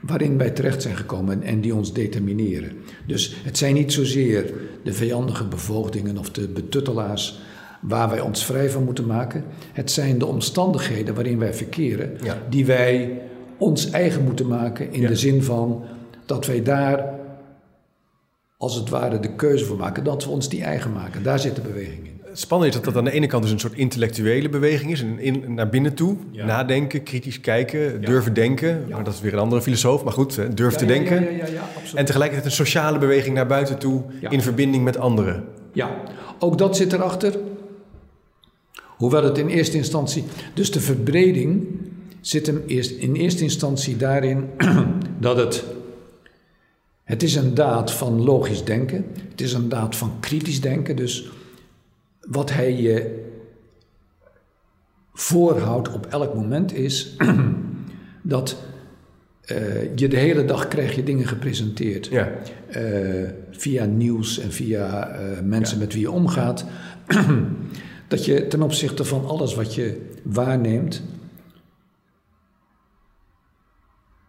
[0.00, 2.72] waarin wij terecht zijn gekomen en die ons determineren.
[3.06, 7.38] Dus het zijn niet zozeer de vijandige bevoogdingen of de betuttelaars
[7.80, 9.44] waar wij ons vrij van moeten maken.
[9.72, 12.42] Het zijn de omstandigheden waarin wij verkeren Ja.
[12.50, 13.20] die wij
[13.56, 15.08] ons eigen moeten maken in Ja.
[15.08, 15.84] de zin van
[16.26, 17.15] dat wij daar
[18.56, 21.22] als het ware de keuze voor maken, dat we ons die eigen maken.
[21.22, 22.14] Daar zit de beweging in.
[22.24, 25.00] Het spannende is dat dat aan de ene kant dus een soort intellectuele beweging is.
[25.00, 26.44] Een in, naar binnen toe, Ja.
[26.46, 28.84] nadenken, kritisch kijken, durven denken.
[28.88, 28.94] Ja.
[28.94, 31.14] Maar dat is weer een andere filosoof, maar goed, hè, durf te denken.
[31.22, 31.94] Ja, ja, ja, ja, absoluut.
[31.94, 34.30] En tegelijkertijd een sociale beweging naar buiten toe Ja.
[34.30, 35.44] in verbinding met anderen.
[35.72, 35.90] Ja,
[36.38, 37.38] ook dat zit erachter.
[38.86, 40.24] Hoewel het in eerste instantie.
[40.54, 41.66] Dus de verbreding
[42.20, 44.44] zit hem eerst, in eerste instantie daarin
[45.20, 45.64] dat het.
[47.06, 49.06] Het is een daad van logisch denken.
[49.30, 50.96] Het is een daad van kritisch denken.
[50.96, 51.30] Dus
[52.20, 53.24] wat hij je
[55.12, 57.16] voorhoudt op elk moment is
[58.22, 58.56] dat
[59.40, 62.32] eh, je de hele dag krijg je dingen gepresenteerd Ja,
[62.66, 62.82] eh,
[63.50, 66.64] via nieuws en via eh, mensen met wie je omgaat,
[68.08, 71.02] dat je ten opzichte van alles wat je waarneemt,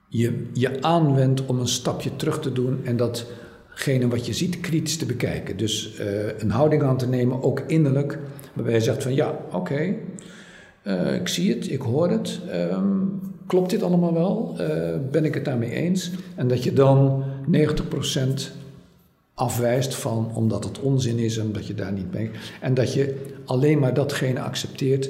[0.07, 4.97] je, je aanwendt om een stapje terug te doen en datgene wat je ziet kritisch
[4.97, 5.57] te bekijken.
[5.57, 8.19] Dus eh, een houding aan te nemen, ook innerlijk,
[8.53, 9.95] waarbij je zegt van ja, oké,
[10.81, 12.39] eh, ik zie het, ik hoor het.
[12.49, 12.95] ehm,
[13.47, 14.55] klopt dit allemaal wel?
[14.57, 16.11] Eh, ben ik het daarmee eens?
[16.35, 18.51] En dat je dan 90%
[19.33, 22.29] afwijst van omdat het onzin is en omdat je daar niet mee.
[22.61, 25.09] En dat je alleen maar datgene accepteert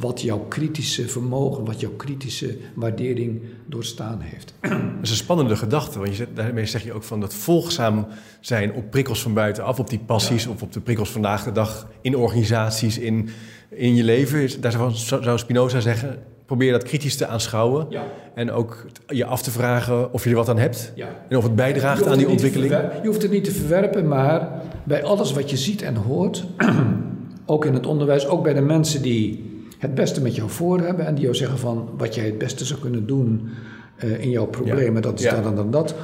[0.00, 4.54] wat jouw kritische vermogen, wat jouw kritische waardering doorstaan heeft.
[4.60, 4.70] Dat
[5.02, 8.06] is een spannende gedachte, want je zet, daarmee zeg je ook van dat volgzaam
[8.40, 11.88] zijn op prikkels van buitenaf, op die passies of op de prikkels vandaag de dag
[12.00, 13.28] in organisaties, in,
[13.70, 14.60] in je leven.
[14.60, 14.72] Daar
[15.20, 18.04] zou Spinoza zeggen, probeer dat kritisch te aanschouwen Ja.
[18.34, 21.08] en ook je af te vragen of je er wat aan hebt Ja.
[21.28, 22.72] en of het bijdraagt aan die ontwikkeling.
[23.02, 24.48] Je hoeft het niet te verwerpen, maar
[24.84, 26.44] bij alles wat je ziet en hoort,
[27.46, 29.48] ook in het onderwijs, ook bij de mensen die
[29.80, 32.64] het beste met jou voor hebben en die jou zeggen van wat jij het beste
[32.64, 33.48] zou kunnen doen
[33.96, 35.94] eh, in jouw problemen, dat is dat en dan dat.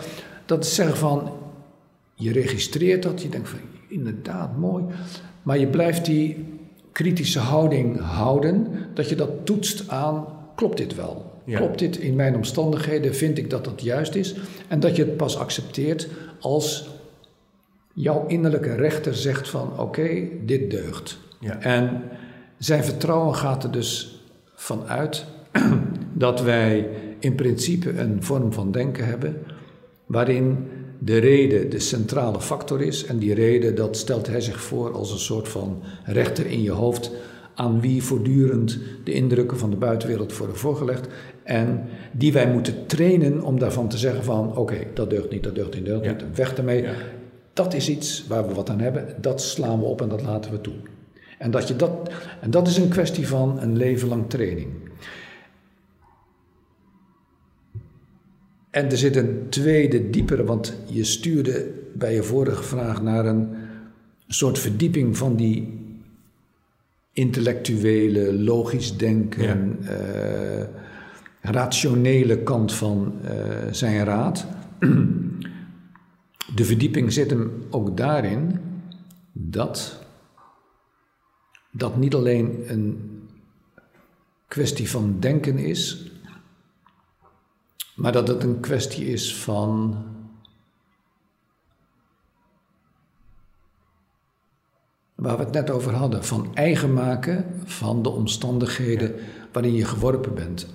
[0.47, 1.31] Dat is zeggen van,
[2.15, 3.59] je registreert dat, je denkt van
[3.89, 4.85] inderdaad mooi,
[5.43, 6.45] maar je blijft die
[6.93, 11.35] kritische houding houden, dat je dat toetst aan, klopt dit wel?
[11.45, 11.59] Ja.
[11.59, 13.15] Klopt dit in mijn omstandigheden?
[13.15, 14.35] Vind ik dat dat juist is?
[14.69, 16.09] En dat je het pas accepteert
[16.41, 16.89] als
[17.93, 21.19] jouw innerlijke rechter zegt van oké, dit deugt.
[21.41, 21.61] Ja.
[21.61, 22.03] En
[22.59, 24.21] zijn vertrouwen gaat er dus
[24.55, 25.25] vanuit
[26.12, 26.88] dat wij
[27.19, 29.37] in principe een vorm van denken hebben
[30.07, 33.05] waarin de reden de centrale factor is.
[33.05, 36.71] En die reden, dat stelt hij zich voor als een soort van rechter in je
[36.71, 37.11] hoofd
[37.55, 41.09] aan wie voortdurend de indrukken van de buitenwereld worden voorgelegd.
[41.42, 45.55] En die wij moeten trainen om daarvan te zeggen van oké, dat deugt niet, dat
[45.55, 46.27] deugt niet, dat deugt Ja.
[46.27, 46.83] niet, weg ermee.
[46.83, 46.92] Ja.
[47.53, 50.51] Dat is iets waar we wat aan hebben, dat slaan we op en dat laten
[50.51, 50.75] we toe.
[51.38, 54.68] En dat, je dat, en dat is een kwestie van een leven lang training.
[58.70, 63.49] En er zit een tweede, diepere, want je stuurde bij je vorige vraag naar een
[64.27, 65.85] soort verdieping van die
[67.12, 70.64] intellectuele, logisch denken, eh,
[71.40, 73.33] rationele kant van eh,
[73.70, 74.46] zijn raad.
[76.55, 78.61] De verdieping zit hem ook daarin
[79.33, 80.06] dat
[81.77, 83.11] dat niet alleen een
[84.49, 86.11] kwestie van denken is,
[87.95, 90.05] maar dat het een kwestie is van
[95.15, 99.15] waar we het net over hadden, van eigen maken van de omstandigheden
[99.53, 100.67] waarin je geworpen bent.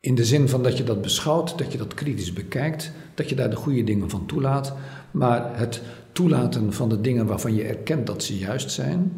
[0.00, 3.34] In de zin van dat je dat beschouwt, dat je dat kritisch bekijkt, dat je
[3.34, 4.74] daar de goede dingen van toelaat,
[5.10, 9.12] maar het toelaten van de dingen waarvan je erkent dat ze juist zijn.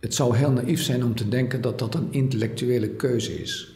[0.00, 3.74] Het zou heel naïef zijn om te denken dat dat een intellectuele keuze is.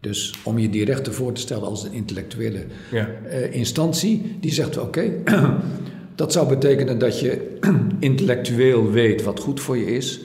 [0.00, 3.08] Dus om je die rechter voor te stellen als een intellectuele Ja.
[3.08, 5.12] eh, instantie, die zegt: oké,
[6.14, 7.56] dat zou betekenen dat je
[7.98, 10.20] intellectueel weet wat goed voor je is,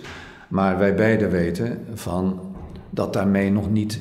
[0.49, 2.39] maar wij beiden weten van
[2.89, 3.99] dat daarmee nog niet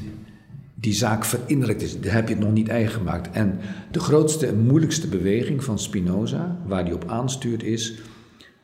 [0.81, 2.01] die zaak verinnerlijkt is.
[2.01, 3.31] Daar heb je het nog niet eigen gemaakt.
[3.31, 3.59] En
[3.91, 7.95] de grootste en moeilijkste beweging van Spinoza, waar hij op aanstuurt, is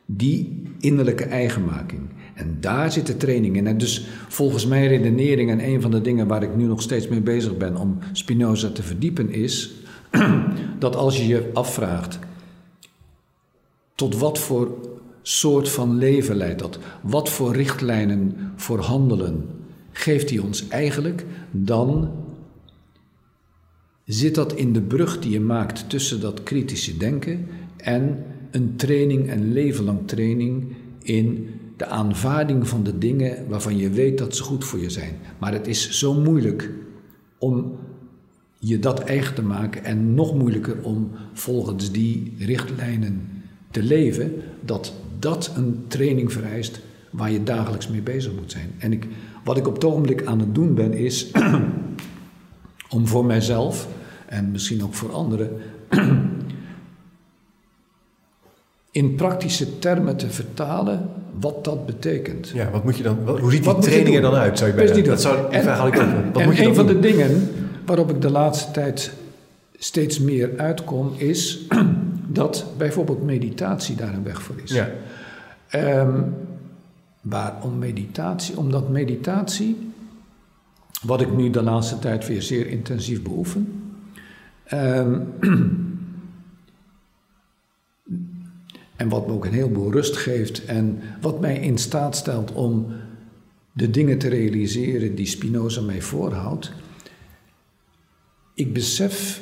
[0.05, 2.01] die innerlijke eigenmaking.
[2.33, 3.67] En daar zit de training in.
[3.67, 7.07] En dus volgens mijn redenering en een van de dingen waar ik nu nog steeds
[7.07, 9.73] mee bezig ben om Spinoza te verdiepen is
[10.79, 12.19] dat als je je afvraagt
[13.95, 14.77] tot wat voor
[15.21, 19.56] soort van leven leidt dat, wat voor richtlijnen voor handelen
[19.97, 22.11] geeft hij ons eigenlijk, dan
[24.05, 29.31] zit dat in de brug die je maakt tussen dat kritische denken en een training,
[29.31, 34.43] een leven lang training in de aanvaarding van de dingen waarvan je weet dat ze
[34.43, 35.13] goed voor je zijn.
[35.37, 36.69] Maar het is zo moeilijk
[37.37, 37.75] om
[38.59, 43.21] je dat eigen te maken en nog moeilijker om volgens die richtlijnen
[43.71, 46.79] te leven, dat dat een training vereist
[47.11, 48.71] waar je dagelijks mee bezig moet zijn.
[48.77, 49.07] En ik,
[49.47, 51.31] wat ik op het ogenblik aan het doen ben, is
[52.95, 53.87] om voor mijzelf
[54.25, 55.49] en misschien ook voor anderen
[58.91, 62.49] in praktische termen te vertalen wat dat betekent.
[62.53, 64.69] Ja, wat moet je dan, wat- hoe ziet die Wat training er dan uit, zou
[64.69, 66.05] je bijna- niet Dat zou, En- vraag ik ook.
[66.33, 67.01] Wat en moet je een dan van doen?
[67.01, 67.49] de dingen
[67.85, 69.11] waarop ik de laatste tijd
[69.77, 71.65] steeds meer uitkom, is
[72.27, 74.71] dat bijvoorbeeld meditatie daar een weg voor is.
[74.71, 74.89] Ja,
[75.67, 76.21] Ehm,
[77.21, 78.57] waarom meditatie?
[78.57, 79.91] Omdat meditatie,
[81.01, 83.91] wat ik nu de laatste tijd weer zeer intensief beoefen,
[84.63, 85.19] ehm,
[88.95, 92.87] en wat me ook een heleboel rust geeft en wat mij in staat stelt om
[93.71, 96.71] de dingen te realiseren die Spinoza mij voorhoudt.
[98.53, 99.41] Ik besef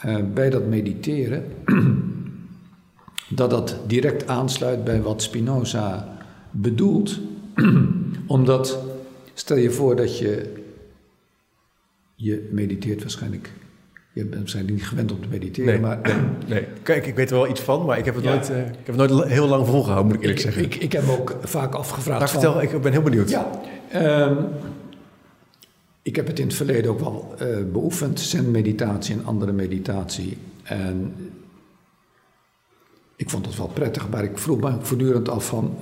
[0.00, 1.44] eh, bij dat mediteren
[3.28, 6.16] dat dat direct aansluit bij wat Spinoza
[6.52, 7.18] bedoelt,
[8.26, 8.78] omdat
[9.34, 10.52] stel je voor dat je
[12.14, 13.52] je mediteert waarschijnlijk
[14.12, 16.00] Je bent waarschijnlijk niet gewend om te mediteren, maar...
[16.02, 16.66] Nee, nee.
[16.82, 18.98] Kijk, ik weet er wel iets van, maar ik heb het, nooit, uh, ik heb
[18.98, 20.62] het nooit heel lang volgehouden, moet ik eerlijk zeggen.
[20.62, 23.30] Ik, ik heb me ook vaak afgevraagd Maar vertel, ik ben heel benieuwd.
[23.30, 23.50] Ja,
[23.94, 24.48] um,
[26.02, 30.38] ik heb het in het verleden ook wel uh, beoefend, zen-meditatie en andere meditatie.
[30.62, 31.14] En
[33.16, 35.76] ik vond het wel prettig, maar ik vroeg me voortdurend af van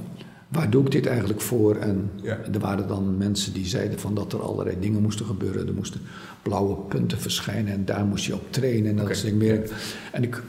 [0.50, 1.76] waar doe ik dit eigenlijk voor?
[1.76, 2.38] En Ja.
[2.52, 5.66] er waren dan mensen die zeiden van dat er allerlei dingen moesten gebeuren.
[5.66, 6.00] Er moesten
[6.42, 9.14] blauwe punten verschijnen en daar moest je op trainen en dat Oké.
[9.14, 9.70] soort dingen meer.
[10.12, 10.42] En ik,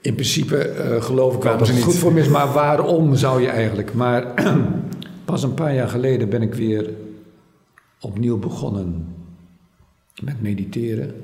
[0.00, 1.84] in principe eh, geloof ik wel dat het niet.
[1.84, 3.94] goed voor me is, maar waarom zou je eigenlijk?
[3.94, 4.34] Maar
[5.24, 6.90] pas een paar jaar geleden ben ik weer
[8.00, 9.06] opnieuw begonnen
[10.22, 11.14] met mediteren.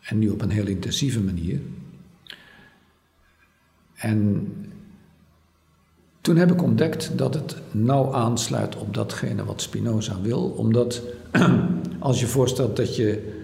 [0.00, 1.60] En nu op een heel intensieve manier.
[3.94, 4.48] En
[6.20, 10.42] toen heb ik ontdekt dat het nauw aansluit op datgene wat Spinoza wil.
[10.42, 11.02] Omdat
[11.98, 13.38] als je voorstelt dat je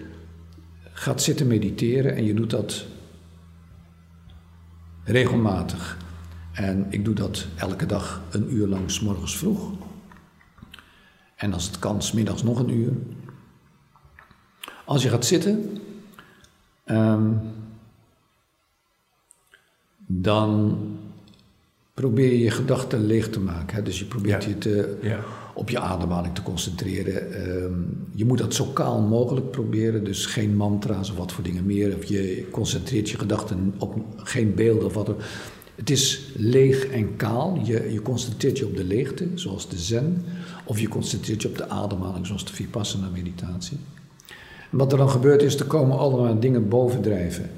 [0.93, 2.85] gaat zitten mediteren en je doet dat
[5.03, 5.97] regelmatig.
[6.53, 9.71] En ik doe dat elke dag een uur lang, s morgens vroeg.
[11.35, 12.93] En als het kan, 's middags nog een uur.
[14.85, 15.81] Als je gaat zitten,
[16.83, 17.33] ehm,
[20.05, 20.77] dan
[21.97, 23.75] probeer je je gedachten leeg te maken.
[23.75, 23.83] Hè?
[23.83, 24.49] Dus je probeert Ja.
[24.49, 25.19] je te, Ja.
[25.53, 27.33] op je ademhaling te concentreren.
[27.33, 27.71] Ehm,
[28.15, 31.95] je moet dat zo kaal mogelijk proberen, dus geen mantra's of wat voor dingen meer.
[31.95, 35.07] Of je concentreert je gedachten op geen beelden of wat.
[35.07, 35.15] er-
[35.75, 37.59] Het is leeg en kaal.
[37.63, 40.23] Je, je concentreert je op de leegte, zoals de zen.
[40.65, 43.77] Of je concentreert je op de ademhaling, zoals de vipassana meditatie.
[44.71, 47.49] En wat er dan gebeurt is, er komen allemaal dingen bovendrijven.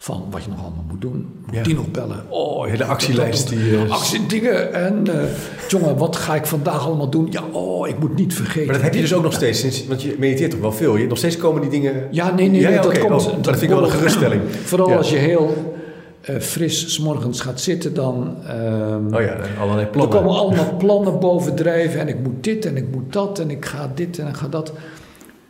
[0.00, 1.26] Van wat je nog allemaal moet doen.
[1.46, 1.62] Moet Ja.
[1.62, 2.24] die nog bellen?
[2.28, 4.72] Oh, Hele actielijst die, eh, Actiedingen.
[4.74, 5.28] En eh,
[5.68, 7.28] jongen, wat ga ik vandaag allemaal doen?
[7.30, 8.64] Ja, oh, ik moet niet vergeten.
[8.64, 10.96] Maar dat heb je dus ook nog steeds, sinds, want je mediteert toch wel veel.
[10.96, 12.08] Je, nog steeds komen die dingen...
[12.10, 13.26] Ja, nee, nee, Ja, nee, ja, dat komt.
[13.26, 14.42] Oh, dat vind ik wel een geruststelling.
[14.64, 15.76] Vooral als je heel
[16.20, 18.36] eh, fris 's morgens gaat zitten, dan.
[18.46, 20.16] ehm, Oh ja, allerlei er plannen.
[20.18, 23.92] komen allemaal plannen bovendrijven en ik moet dit en ik moet dat en ik ga
[23.94, 24.72] dit en ik ga dat.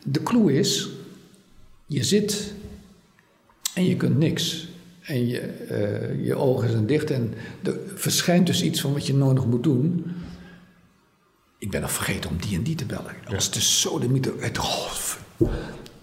[0.05, 0.89] De clue is,
[1.87, 2.53] je zit
[3.79, 4.69] en je kunt niks.
[5.01, 9.15] En je, eh, je ogen zijn dicht en er verschijnt dus iets van wat je
[9.15, 10.05] nooit nog moet doen.
[11.59, 13.15] Ik ben al vergeten om die en die te bellen.
[13.35, 14.33] Als zo de mythe.
[14.39, 14.93] Het, oh,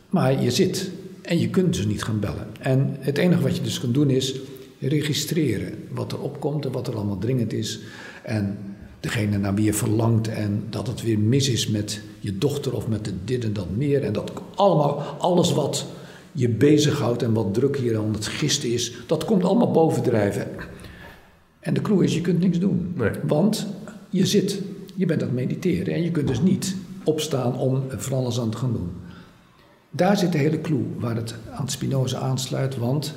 [0.10, 2.48] maar je zit en je kunt dus niet gaan bellen.
[2.60, 4.36] En het enige wat je dus kunt doen is
[4.80, 7.80] registreren wat er opkomt en wat er allemaal dringend is.
[8.24, 8.58] En
[9.00, 12.88] degene naar wie je verlangt en dat het weer mis is met je dochter of
[12.88, 14.04] met de dit en dat meer.
[14.04, 15.86] En dat allemaal, alles wat
[16.38, 20.48] je bezighoudt en wat druk hier aan het gisten is, dat komt allemaal bovendrijven.
[21.60, 22.93] En de clue is, je kunt niks doen.
[22.95, 23.12] Nee.
[23.24, 23.67] Want
[24.10, 24.62] je zit,
[24.95, 28.50] je bent aan het mediteren en je kunt dus niet opstaan om van alles aan
[28.50, 28.91] te gaan doen.
[29.89, 33.15] Daar zit de hele clue waar het aan Spinoza aansluit, want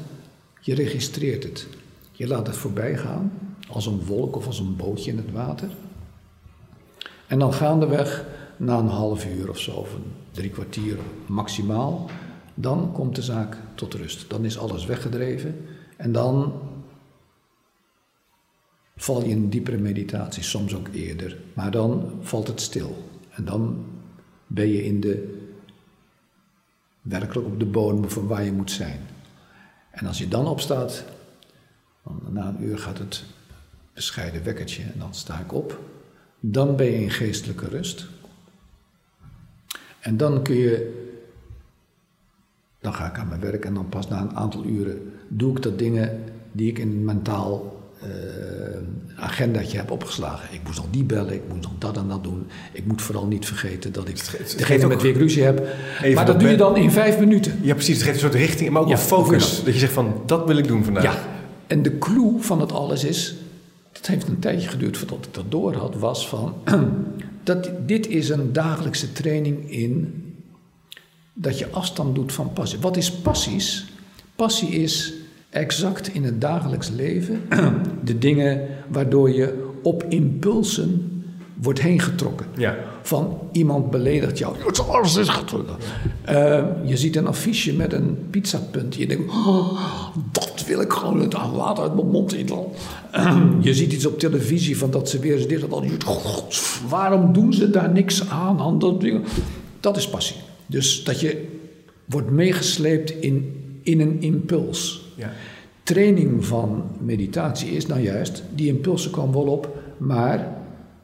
[0.60, 1.66] je registreert het.
[2.12, 3.32] Je laat het voorbij gaan,
[3.68, 5.68] als een wolk of als een bootje in het water.
[7.26, 8.24] En dan gaandeweg,
[8.56, 12.10] na een half uur of zo, of een drie kwartier maximaal,
[12.60, 14.30] dan komt de zaak tot rust.
[14.30, 15.66] Dan is alles weggedreven
[15.96, 16.60] en dan
[18.96, 21.36] val je in diepere meditatie, soms ook eerder.
[21.54, 23.08] Maar dan valt het stil.
[23.30, 23.84] En dan
[24.46, 25.46] ben je in de,
[27.00, 29.00] werkelijk op de bodem van waar je moet zijn.
[29.90, 31.04] En als je dan opstaat,
[32.04, 33.24] dan na een uur gaat het
[33.94, 35.80] bescheiden wekkertje en dan sta ik op.
[36.40, 38.06] Dan ben je in geestelijke rust.
[40.00, 41.07] En dan kun je,
[42.80, 45.62] dan ga ik aan mijn werk en dan pas na een aantal uren doe ik
[45.62, 48.08] dat dingen die ik in een mentaal eh,
[49.16, 50.54] agendaatje heb opgeslagen.
[50.54, 52.46] Ik moest nog die bellen, ik moet nog dat en dat doen.
[52.72, 54.16] Ik moet vooral niet vergeten dat ik
[54.56, 55.66] degene met wie ik ruzie heb.
[56.14, 57.58] Maar dat doe je dan in vijf minuten.
[57.62, 57.94] Ja, precies.
[57.94, 59.64] Het geeft een soort richting, maar ook Ja, een focus.
[59.64, 61.02] Dat je zegt van, dat wil ik doen vandaag.
[61.02, 61.18] Ja,
[61.66, 63.36] en de clue van het alles is,
[63.92, 66.54] het heeft een tijdje geduurd voordat ik dat door had, was van,
[67.42, 70.22] dat dit is een dagelijkse training in
[71.40, 72.78] dat je afstand doet van passie.
[72.80, 73.86] Wat is passies?
[74.36, 75.14] Passie is
[75.50, 77.40] exact in het dagelijks leven
[78.04, 81.12] de dingen waardoor je op impulsen
[81.54, 82.46] wordt heen getrokken.
[82.56, 82.76] Ja.
[83.02, 84.56] Van iemand beledigt jou.
[84.88, 85.76] Alles is getrokken.
[86.24, 88.94] Eh, je ziet een affiche met een pizzapunt.
[88.94, 89.80] Je denkt, oh,
[90.32, 92.48] dat wil ik gewoon het water uit mijn mond in.
[93.60, 95.84] je ziet iets op televisie van dat ze weer eens dit en dat.
[96.88, 98.78] Waarom doen ze daar niks aan?
[99.80, 100.36] dat is passie.
[100.68, 101.44] Dus dat je
[102.04, 103.52] wordt meegesleept in,
[103.82, 105.06] in een impuls.
[105.16, 105.32] Ja.
[105.82, 110.56] Training van meditatie is nou juist, die impulsen komen wel op, maar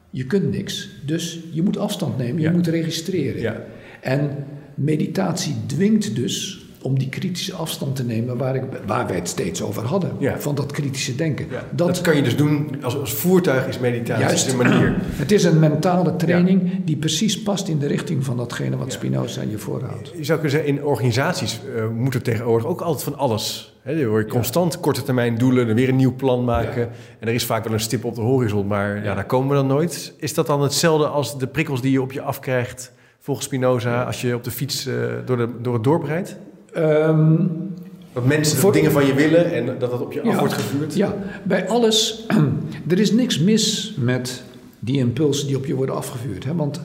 [0.09, 0.89] je kunt niks.
[1.05, 2.51] Dus je moet afstand nemen, je Ja.
[2.51, 3.41] moet registreren.
[3.41, 3.65] Ja.
[4.01, 9.27] En meditatie dwingt dus om die kritische afstand te nemen waar, ik, waar wij het
[9.27, 10.11] steeds over hadden.
[10.17, 10.39] Ja.
[10.39, 11.47] Van dat kritische denken.
[11.51, 14.95] Ja, dat, kan je dus doen als, als voertuig is meditatie juist, een manier.
[15.23, 19.41] Het is een mentale training die precies past in de richting van datgene wat Spinoza
[19.41, 20.11] je voorhoudt.
[20.17, 23.73] Je zou kunnen zeggen, in organisaties uh, moet er tegenwoordig ook altijd van alles.
[23.81, 26.89] He, dan je constant korte termijn doelen, weer een nieuw plan maken.
[27.19, 29.15] En er is vaak wel een stip op de horizon, maar ja.
[29.15, 30.13] daar komen we dan nooit.
[30.17, 34.21] Is dat dan hetzelfde als de prikkels die je op je afkrijgt, volgens Spinoza, als
[34.21, 34.95] je op de fiets uh,
[35.25, 36.37] door, de, door het dorp rijdt?
[36.77, 37.65] Um,
[38.13, 40.95] dat mensen voor, dingen van je willen en dat dat op je af wordt gevuurd?
[40.95, 42.25] Ja, bij alles.
[42.89, 44.43] er is niks mis met
[44.79, 46.43] die impulsen die op je worden afgevuurd.
[46.43, 46.55] Hè?
[46.55, 46.81] Want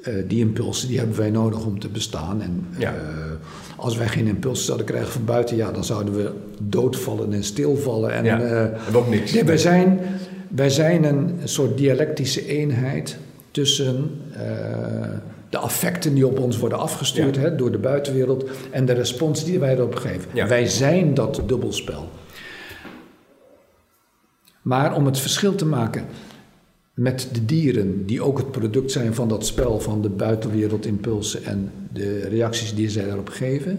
[0.00, 2.42] uh, die impulsen die hebben wij nodig om te bestaan.
[2.42, 2.88] En uh,
[3.76, 8.12] als wij geen impulsen zouden krijgen van buiten, ja, dan zouden we doodvallen en stilvallen.
[8.12, 8.40] En, ja,
[8.88, 9.32] uh, ook niks.
[9.32, 10.00] Nee, wij, zijn,
[10.48, 13.16] wij zijn een soort dialectische eenheid
[13.50, 14.10] tussen
[15.48, 19.58] de affecten die op ons worden afgestuurd hè, door de buitenwereld en de respons die
[19.58, 20.48] wij erop geven.
[20.48, 22.08] Wij zijn dat dubbelspel.
[24.62, 26.04] Maar om het verschil te maken
[26.94, 31.72] met de dieren, die ook het product zijn van dat spel van de buitenwereldimpulsen en
[31.92, 33.78] de reacties die zij daarop geven.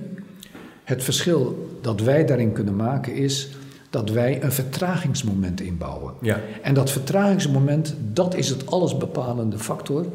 [0.84, 3.50] Het verschil dat wij daarin kunnen maken is
[3.90, 6.14] dat wij een vertragingsmoment inbouwen.
[6.22, 6.42] Ja.
[6.62, 10.06] En dat vertragingsmoment, dat is het allesbepalende factor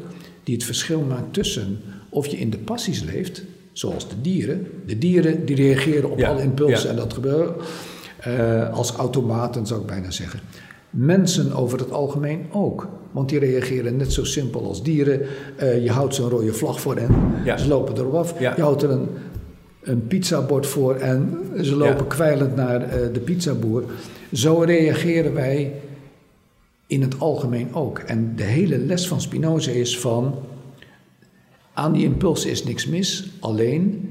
[0.43, 1.79] die het verschil maakt tussen
[2.09, 4.67] of je in de passies leeft, zoals de dieren.
[4.85, 7.61] De dieren die reageren op alle impulsen en dat gebeurt
[8.27, 10.39] uh, als automaten, zou ik bijna zeggen.
[10.89, 12.87] Mensen over het algemeen ook.
[13.11, 15.21] Want die reageren net zo simpel als dieren.
[15.61, 17.57] Uh, je houdt zo'n rode vlag voor hen, ja.
[17.57, 18.39] ze lopen erop af.
[18.39, 19.07] Je houdt er een,
[19.81, 23.83] een pizzabord voor en ze lopen kwijlend naar uh, de pizzaboer.
[24.31, 25.73] Zo reageren wij
[26.93, 27.99] in het algemeen ook.
[27.99, 30.35] En de hele les van Spinoza is van...
[31.73, 34.09] aan die impulsen is niks mis, alleen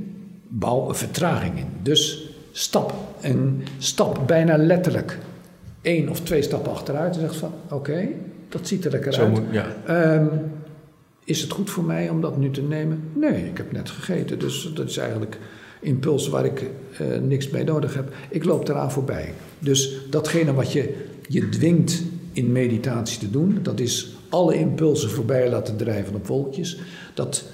[0.48, 1.66] bouw een vertraging in.
[1.82, 5.18] Dus stap, en stap bijna letterlijk
[5.82, 7.52] één of twee stappen achteruit en zegt van...
[7.70, 8.08] oké,
[8.48, 9.30] dat ziet er lekker Zo uit.
[9.30, 10.14] Moet, ja.
[10.14, 10.28] um,
[11.24, 13.02] is het goed voor mij om dat nu te nemen?
[13.12, 15.38] Nee, ik heb net gegeten, dus dat is eigenlijk
[15.80, 16.64] impuls waar ik
[17.00, 18.12] uh, niks mee nodig heb.
[18.30, 19.32] Ik loop eraan voorbij.
[19.58, 20.94] Dus datgene wat je,
[21.28, 23.58] je dwingt in meditatie te doen.
[23.62, 26.78] Dat is alle impulsen voorbij laten drijven op wolkjes.
[27.14, 27.44] Dat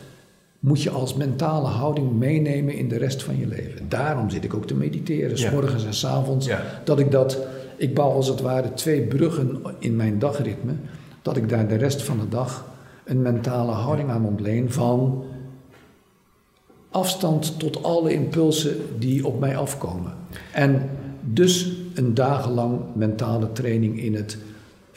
[0.59, 3.89] moet je als mentale houding meenemen in de rest van je leven.
[3.89, 6.47] Daarom zit ik ook te mediteren, s morgens en s avonds.
[6.47, 6.81] Ja.
[6.85, 7.39] Dat ik dat,
[7.77, 10.73] ik bouw als het ware twee bruggen in mijn dagritme.
[11.23, 12.67] Dat ik daar de rest van de dag
[13.05, 15.25] een mentale houding aan ontleen van
[16.91, 20.13] afstand tot alle impulsen die op mij afkomen.
[20.53, 24.39] En dus een dagenlang mentale training in het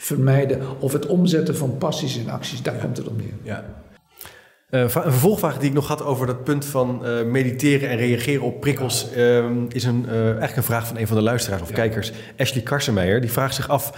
[0.02, 2.62] vermijden of het omzetten van passies in acties.
[2.62, 3.34] Daar komt het op neer.
[3.42, 3.64] Ja.
[4.70, 8.42] Uh, een vervolgvraag die ik nog had over dat punt van uh, mediteren en reageren
[8.42, 11.68] op prikkels, uh, is een, eh, eigenlijk een vraag van een van de luisteraars of
[11.68, 11.74] ja.
[11.74, 13.20] kijkers, Ashley Karsemeijer.
[13.20, 13.92] Die vraagt zich af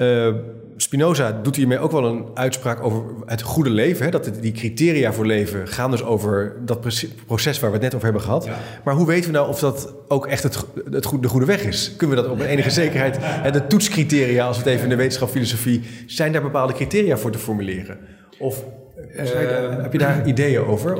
[0.00, 0.34] uh,
[0.76, 4.04] Spinoza doet hiermee ook wel een uitspraak over het goede leven.
[4.04, 4.10] Hè?
[4.10, 6.80] Dat die criteria voor leven gaan dus over dat
[7.26, 8.44] proces waar we het net over hebben gehad.
[8.44, 8.58] Ja.
[8.84, 11.64] Maar hoe weten we nou of dat ook echt het, het goede, de goede weg
[11.64, 11.94] is?
[11.96, 13.16] Kunnen we dat op enige zekerheid...
[13.20, 15.82] Hè, de toetscriteria, als we het even in de wetenschap filosofie...
[16.06, 17.98] zijn daar bepaalde criteria voor te formuleren?
[18.38, 18.64] Of
[19.16, 20.98] uh, daar, heb je daar ideeën over?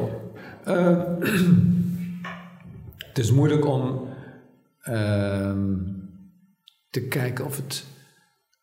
[0.69, 0.99] Uh,
[2.99, 4.09] het is moeilijk om
[4.83, 5.75] ehm,
[6.91, 7.85] te kijken of het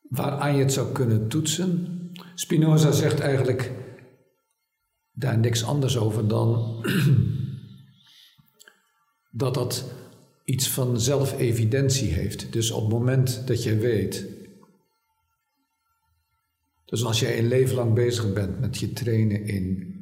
[0.09, 1.99] waaraan je het zou kunnen toetsen.
[2.35, 3.71] Spinoza zegt eigenlijk
[5.11, 6.81] daar niks anders over dan
[9.31, 9.91] dat dat
[10.45, 12.53] iets van zelfevidentie heeft.
[12.53, 14.25] Dus op het moment dat je weet.
[16.85, 19.95] Dus als jij een leven lang bezig bent met je trainen in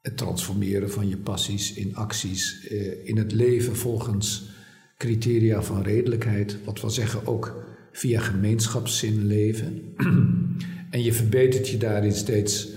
[0.00, 4.50] het transformeren van je passies in acties, eh, in het leven volgens
[4.96, 7.66] criteria van redelijkheid, wat wil zeggen ook
[7.98, 9.94] via gemeenschapszin leven
[10.90, 12.68] en je verbetert je daarin steeds,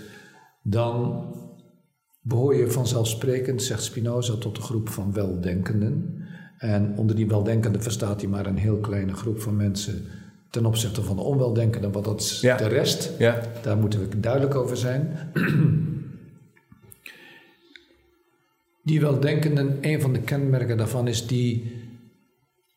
[0.64, 1.26] dan
[2.22, 6.26] behoor je vanzelfsprekend, zegt Spinoza, tot de groep van weldenkenden.
[6.58, 10.06] En onder die weldenkenden verstaat hij maar een heel kleine groep van mensen
[10.50, 12.58] ten opzichte van de onweldenkenden, want dat is ja.
[12.58, 13.12] de rest.
[13.18, 13.42] Ja.
[13.62, 15.10] Daar moeten we duidelijk over zijn.
[18.84, 21.72] Die weldenkenden, een van de kenmerken daarvan is die,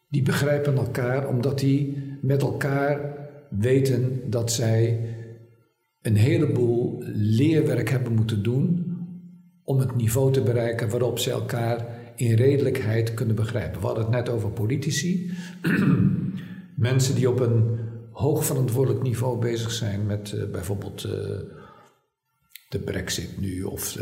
[0.09, 3.17] die begrijpen elkaar omdat die met elkaar
[3.51, 5.01] weten dat zij
[6.03, 8.93] een heleboel leerwerk hebben moeten doen
[9.65, 13.81] om het niveau te bereiken waarop ze elkaar in redelijkheid kunnen begrijpen.
[13.81, 15.31] We hadden het net over politici,
[16.77, 17.79] mensen die op een
[18.11, 21.13] hoog verantwoordelijk niveau bezig zijn met uh, bijvoorbeeld uh,
[22.69, 23.93] de brexit nu of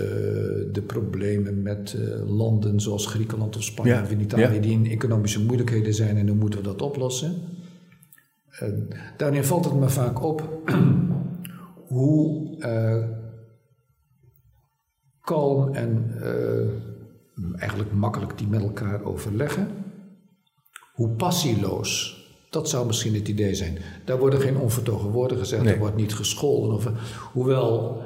[0.72, 1.96] de problemen met
[2.26, 6.58] landen zoals Griekenland of Spanje of Italië die in economische moeilijkheden zijn en hoe moeten
[6.58, 7.34] we dat oplossen.
[9.16, 10.62] Daarin valt het me vaak op
[11.94, 12.56] hoe
[15.20, 16.14] kalm en
[17.56, 19.68] eigenlijk makkelijk die met elkaar overleggen.
[20.92, 23.78] Hoe passieloos, dat zou misschien het idee zijn.
[24.04, 26.74] Daar worden geen onvertogen woorden gezegd, er wordt niet gescholden.
[26.74, 26.88] Of,
[27.32, 28.02] hoewel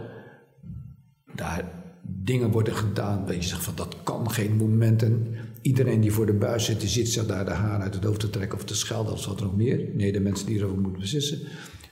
[1.34, 1.64] daar
[2.02, 5.02] dingen worden gedaan waar je zegt van dat kan geen moment.
[5.02, 5.36] En
[5.66, 8.20] iedereen die voor de buis zit, die zit zich daar de haar uit het hoofd
[8.20, 9.80] te trekken of te schelden of wat er nog meer.
[9.92, 11.38] Nee, de mensen die erover moeten beslissen,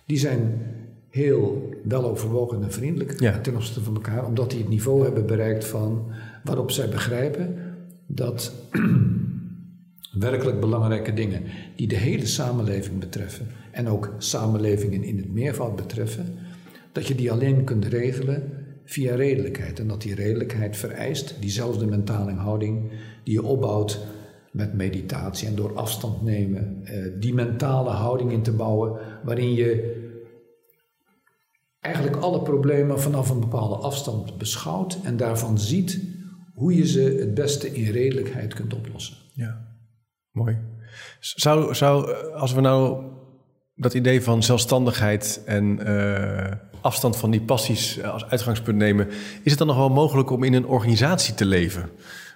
[0.06, 0.62] die zijn
[1.08, 3.12] heel weloverwogen en vriendelijk
[3.42, 6.06] ten opzichte van elkaar, omdat die het niveau hebben bereikt van
[6.44, 7.56] waarop zij begrijpen
[8.06, 8.52] dat
[10.26, 11.42] werkelijk belangrijke dingen
[11.76, 16.26] die de hele samenleving betreffen en ook samenlevingen in het meervoud betreffen,
[16.92, 19.78] dat je die alleen kunt regelen via redelijkheid.
[19.78, 22.90] En dat die redelijkheid vereist diezelfde mentale houding
[23.24, 24.00] die je opbouwt
[24.52, 30.02] met meditatie en door afstand nemen, eh, die mentale houding in te bouwen waarin je
[31.80, 36.00] eigenlijk alle problemen vanaf een bepaalde afstand beschouwt en daarvan ziet
[36.54, 39.16] hoe je ze het beste in redelijkheid kunt oplossen.
[39.32, 39.76] Ja,
[40.30, 40.58] mooi.
[41.20, 43.04] Zou, zou als we nou
[43.74, 46.52] dat idee van zelfstandigheid en uh,
[46.84, 49.08] afstand van die passies als uitgangspunt nemen,
[49.42, 51.90] is het dan nog wel mogelijk om in een organisatie te leven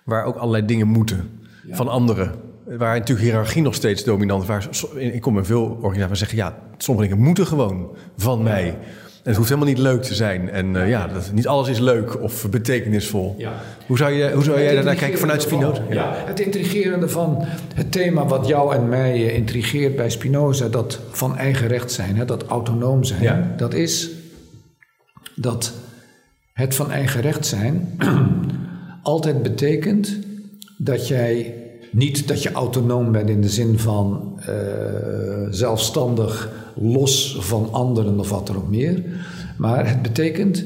[0.04, 1.40] waar ook allerlei dingen moeten
[1.70, 2.34] van anderen?
[2.64, 4.48] Waar natuurlijk hiërarchie nog steeds dominant is.
[4.48, 8.76] Waar, ik kom in veel organisaties waar zeggen, ja, sommige dingen moeten gewoon van mij
[9.28, 10.50] het hoeft helemaal niet leuk te zijn.
[10.50, 13.34] En uh, ja, dat, niet alles is leuk of betekenisvol.
[13.38, 13.52] Ja.
[13.86, 15.82] Hoe zou, je, hoe zou jij daarnaar kijken vanuit Spinoza?
[15.90, 16.12] Ja.
[16.26, 17.44] het intrigerende van
[17.74, 20.68] het thema wat jou en mij uh, intrigeert bij Spinoza...
[20.68, 23.52] dat van eigen recht zijn, hè, dat autonoom zijn...
[23.56, 24.10] dat is
[25.40, 25.72] dat
[26.52, 27.98] het van eigen recht zijn
[29.02, 30.18] altijd betekent
[30.76, 31.54] dat jij
[31.92, 34.46] niet dat je autonoom bent in de zin van uh,
[35.50, 39.02] zelfstandig, los van anderen of wat er ook meer.
[39.56, 40.64] Maar het betekent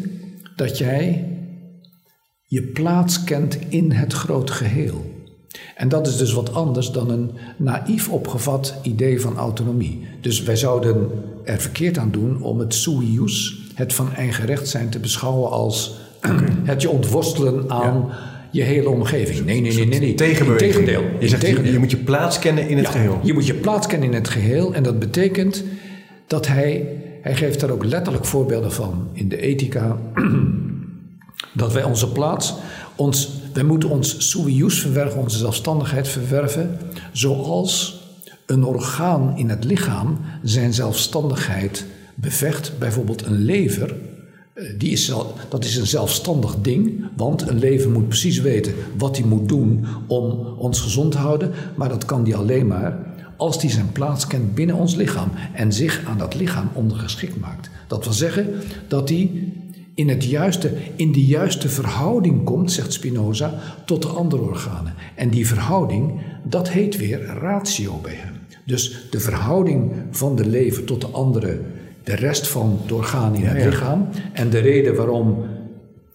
[0.57, 1.27] dat jij
[2.47, 5.11] je plaats kent in het grote geheel.
[5.77, 10.07] En dat is dus wat anders dan een naïef opgevat idee van autonomie.
[10.21, 11.11] Dus wij zouden
[11.45, 13.05] er verkeerd aan doen om het sui
[13.83, 15.95] het van eigen recht zijn, te beschouwen als
[16.65, 18.11] het je ontworstelen aan
[18.51, 19.47] je hele omgeving.
[19.47, 20.01] Nee, nee, nee, nee.
[20.01, 20.15] nee.
[20.15, 21.03] Tegendeel.
[21.21, 23.21] Je, zegt, je, moet je plaats kennen in het geheel.
[23.23, 24.75] Je moet je plaats kennen in het geheel.
[24.75, 25.65] En dat betekent
[26.27, 26.87] dat hij,
[27.23, 29.97] hij geeft daar ook letterlijk voorbeelden van in de ethica,
[31.55, 32.55] dat wij onze plaats,
[32.97, 36.79] ons, wij moeten ons suius verwerven, onze zelfstandigheid verwerven,
[37.13, 38.01] zoals
[38.47, 43.97] een orgaan in het lichaam zijn zelfstandigheid bevecht, bijvoorbeeld een lever
[44.55, 45.13] eh, die is,
[45.49, 49.87] dat is een zelfstandig ding, want een leven moet precies weten wat hij moet doen
[50.07, 51.51] om ons gezond te houden.
[51.75, 52.99] Maar dat kan die alleen maar
[53.37, 57.71] als hij zijn plaats kent binnen ons lichaam en zich aan dat lichaam ondergeschikt maakt.
[57.87, 58.47] Dat wil zeggen
[58.89, 59.31] dat hij
[59.95, 63.55] in, het juiste, in de juiste verhouding komt, zegt Spinoza,
[63.87, 64.95] tot de andere organen.
[65.15, 68.33] En die verhouding, dat heet weer ratio bij hem.
[68.67, 71.61] Dus de verhouding van de lever tot de andere
[72.05, 74.09] de rest van het orgaan in het lichaam.
[74.33, 75.45] En de reden waarom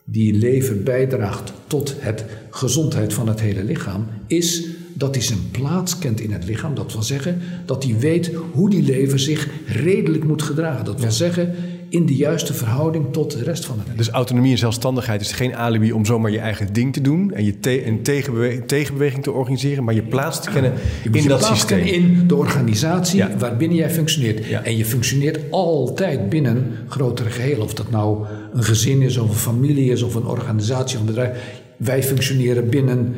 [0.03, 5.97] die lever bijdraagt tot het gezondheid van het hele lichaam, is dat hij zijn plaats
[5.97, 6.75] kent in het lichaam.
[6.75, 10.85] Dat wil zeggen dat hij weet hoe die lever zich redelijk moet gedragen.
[10.85, 11.55] Dat wil zeggen
[11.89, 15.55] in de juiste verhouding tot de rest van het Dus autonomie en zelfstandigheid is geen
[15.55, 19.31] alibi om zomaar je eigen ding te doen en je te een tegenbeweging, tegenbeweging te
[19.31, 20.73] organiseren, maar je plaats te kennen
[21.03, 21.85] je in je dat systeem.
[21.85, 24.49] in de organisatie waarbinnen jij functioneert.
[24.63, 27.61] En je functioneert altijd binnen grotere geheel.
[27.61, 31.07] Of dat nou een gezin is, of een familie is, of een organisatie of een
[31.07, 31.61] bedrijf.
[31.77, 33.15] Wij functioneren binnen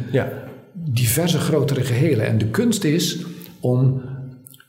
[0.74, 2.28] diverse grotere gehelen.
[2.28, 3.26] En de kunst is
[3.60, 4.02] om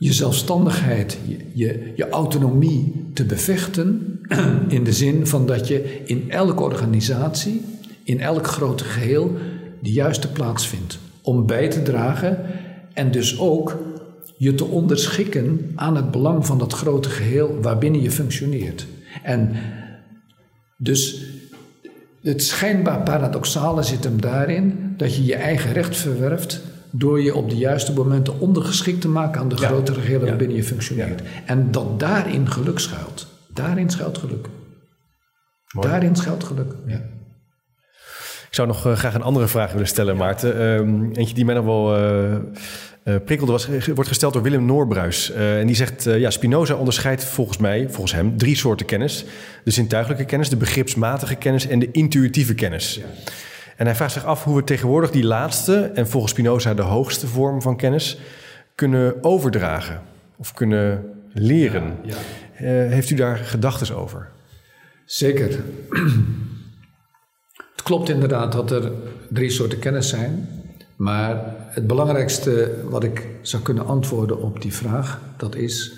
[0.03, 1.19] je zelfstandigheid,
[1.55, 4.21] je, je, autonomie te bevechten.
[4.69, 7.65] In de zin van dat je in elke organisatie,
[8.05, 9.37] in elk grote geheel,
[9.83, 10.99] de juiste plaats vindt.
[11.23, 12.39] Om bij te dragen
[12.93, 13.79] en dus ook
[14.37, 18.87] je te onderschikken aan het belang van dat grote geheel waarbinnen je functioneert.
[19.23, 19.53] En
[20.77, 21.25] dus
[22.23, 27.51] het schijnbaar paradoxale zit hem daarin dat je je eigen recht verwerft door je op
[27.51, 31.23] de juiste momenten ondergeschikt te maken aan de grotere geheel waarbinnen je functioneert.
[31.47, 33.27] En dat daarin geluk schuilt.
[33.55, 34.49] Daarin schuilt geluk.
[35.81, 36.73] Daarin schuilt geluk.
[36.87, 37.01] Ja.
[38.49, 40.61] Ik zou nog eh, graag een andere vraag willen stellen, Maarten.
[40.61, 42.33] Ehm, eentje die mij nog wel uh,
[43.05, 45.31] uh, prikkelde was, wordt gesteld door Willem Noorbruis.
[45.31, 49.25] en die zegt, ja, Spinoza onderscheidt volgens mij, volgens hem, drie soorten kennis.
[49.65, 52.95] De zintuigelijke kennis, de begripsmatige kennis en de intuïtieve kennis.
[52.95, 53.33] Ja.
[53.81, 57.27] En hij vraagt zich af hoe we tegenwoordig die laatste, en volgens Spinoza de hoogste
[57.27, 58.19] vorm van kennis,
[58.75, 60.03] kunnen overdragen
[60.37, 61.97] of kunnen leren.
[62.03, 62.17] Ja,
[62.67, 64.29] heeft u daar gedachten over?
[65.05, 65.49] Zeker.
[67.73, 68.93] Het klopt inderdaad dat er
[69.29, 70.49] drie soorten kennis zijn.
[70.97, 75.93] Maar het belangrijkste wat ik zou kunnen antwoorden op die vraag, dat is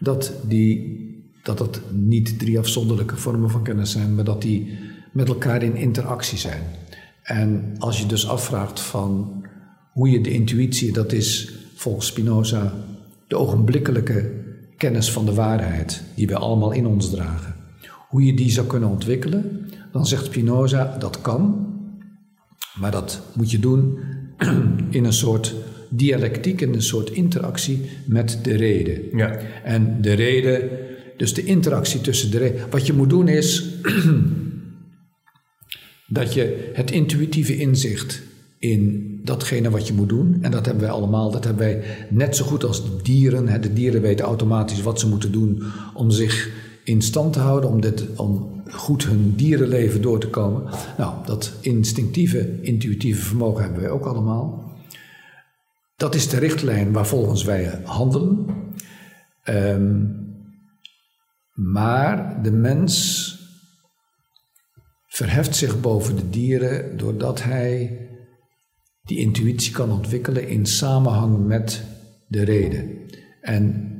[0.00, 0.98] dat, die,
[1.42, 4.78] dat het niet drie afzonderlijke vormen van kennis zijn, maar dat die
[5.12, 6.62] met elkaar in interactie zijn.
[7.26, 9.42] En als je dus afvraagt van
[9.92, 12.74] hoe je de intuïtie, dat is volgens Spinoza
[13.26, 14.32] de ogenblikkelijke
[14.76, 17.54] kennis van de waarheid, die we allemaal in ons dragen,
[18.08, 21.66] hoe je die zou kunnen ontwikkelen, dan zegt Spinoza dat kan,
[22.78, 23.98] maar dat moet je doen
[24.90, 25.54] in een soort
[25.88, 29.02] dialectiek, in een soort interactie met de reden.
[29.16, 29.38] Ja.
[29.64, 30.68] En de reden,
[31.16, 32.70] dus de interactie tussen de reden.
[32.70, 33.64] Wat je moet doen is
[36.06, 38.22] dat je het intuïtieve inzicht
[38.58, 42.36] in datgene wat je moet doen, en dat hebben wij allemaal, dat hebben wij net
[42.36, 43.60] zo goed als de dieren.
[43.60, 45.62] De dieren weten automatisch wat ze moeten doen
[45.94, 46.50] om zich
[46.84, 50.62] in stand te houden, om, dit, om goed hun dierenleven door te komen.
[50.98, 54.72] Nou, dat instinctieve, intuïtieve vermogen hebben wij ook allemaal.
[55.96, 58.46] Dat is de richtlijn waarvolgens wij handelen.
[59.42, 60.04] Ehm,
[61.52, 63.35] maar de mens
[65.16, 67.98] verheft zich boven de dieren doordat hij
[69.02, 71.82] die intuïtie kan ontwikkelen in samenhang met
[72.28, 72.90] de reden.
[73.40, 73.90] En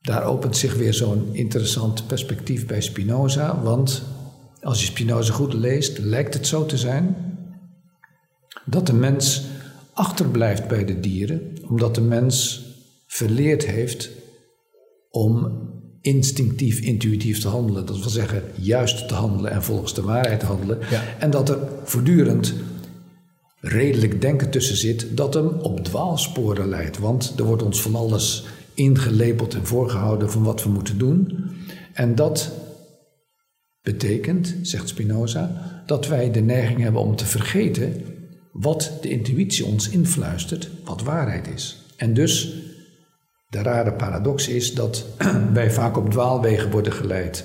[0.00, 4.02] daar opent zich weer zo'n interessant perspectief bij Spinoza, want
[4.60, 7.16] als je Spinoza goed leest, lijkt het zo te zijn
[8.64, 9.46] dat de mens
[9.92, 12.64] achterblijft bij de dieren, omdat de mens
[13.06, 14.10] verleerd heeft
[15.10, 15.64] om
[16.06, 17.86] instinctief, intuïtief te handelen.
[17.86, 20.78] Dat wil zeggen, juist te handelen en volgens de waarheid te handelen.
[21.18, 22.54] En dat er voortdurend
[23.60, 26.98] redelijk denken tussen zit dat hem op dwaalsporen leidt.
[26.98, 28.44] Want er wordt ons van alles
[28.74, 31.50] ingelepeld en voorgehouden van wat we moeten doen.
[31.92, 32.52] En dat
[33.82, 38.02] betekent, zegt Spinoza, dat wij de neiging hebben om te vergeten
[38.52, 41.84] wat de intuïtie ons influistert, wat waarheid is.
[41.96, 42.54] En dus
[43.48, 45.06] de rare paradox is dat
[45.52, 47.44] wij vaak op dwaalwegen worden geleid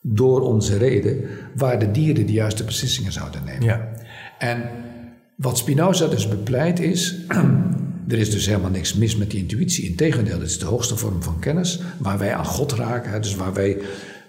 [0.00, 1.24] door onze reden,
[1.56, 3.64] waar de dieren de juiste beslissingen zouden nemen.
[3.64, 3.88] Ja.
[4.38, 4.62] En
[5.36, 7.16] wat Spinoza dus bepleit is,
[8.08, 9.88] er is dus helemaal niks mis met die intuïtie.
[9.88, 13.52] Integendeel, het is de hoogste vorm van kennis, waar wij aan God raken, dus waar
[13.52, 13.78] wij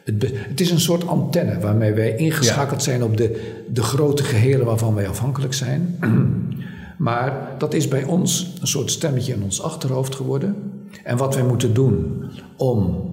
[0.04, 4.66] het, het, is een soort antenne waarmee wij ingeschakeld zijn op de, de grote gehelen
[4.66, 5.98] waarvan wij afhankelijk zijn.
[6.98, 10.56] maar dat is bij ons een soort stemmetje in ons achterhoofd geworden.
[11.04, 12.24] En wat wij moeten doen
[12.58, 13.12] om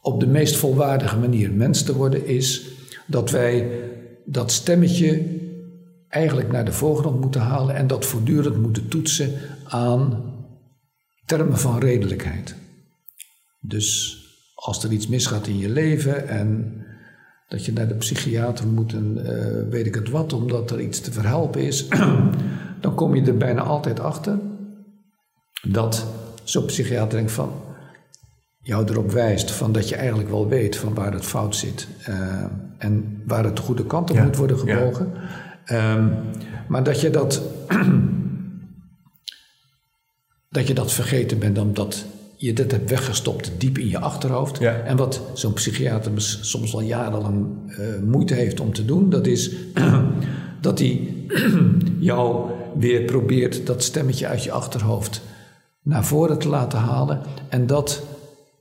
[0.00, 2.68] op de meest volwaardige manier mens te worden, is
[3.06, 3.70] dat wij
[4.24, 5.38] dat stemmetje
[6.08, 9.32] eigenlijk naar de voorgrond moeten halen en dat voortdurend moeten toetsen
[9.64, 10.22] aan
[11.26, 12.54] termen van redelijkheid.
[13.60, 14.18] Dus
[14.54, 16.82] als er iets misgaat in je leven en
[17.48, 21.00] dat je naar de psychiater moet en uh, weet ik het wat, omdat er iets
[21.00, 21.88] te verhelpen is,
[22.80, 24.38] dan kom je er bijna altijd achter
[25.62, 26.06] dat
[26.50, 27.52] zo'n psychiater denkt van
[28.62, 32.44] jou erop wijst van dat je eigenlijk wel weet van waar het fout zit uh,
[32.78, 35.12] en waar het de goede kant op moet worden gebogen.
[35.64, 36.08] Ehm,
[36.68, 37.42] maar dat je dat,
[40.56, 42.04] dat je dat vergeten bent omdat
[42.36, 44.60] je dit hebt weggestopt diep in je achterhoofd.
[44.60, 49.50] En wat zo'n psychiater soms al jarenlang uh, moeite heeft om te doen, dat is
[50.60, 51.14] dat hij
[51.98, 55.22] jou weer probeert dat stemmetje uit je achterhoofd
[55.82, 58.02] naar voren te laten halen en dat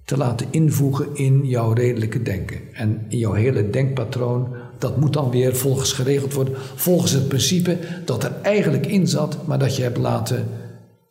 [0.05, 2.59] te laten invoegen in jouw redelijke denken.
[2.73, 4.47] En in jouw hele denkpatroon
[4.77, 6.53] dat moet dan weer volgens geregeld worden.
[6.75, 10.47] Volgens het principe dat er eigenlijk in zat, maar dat je hebt laten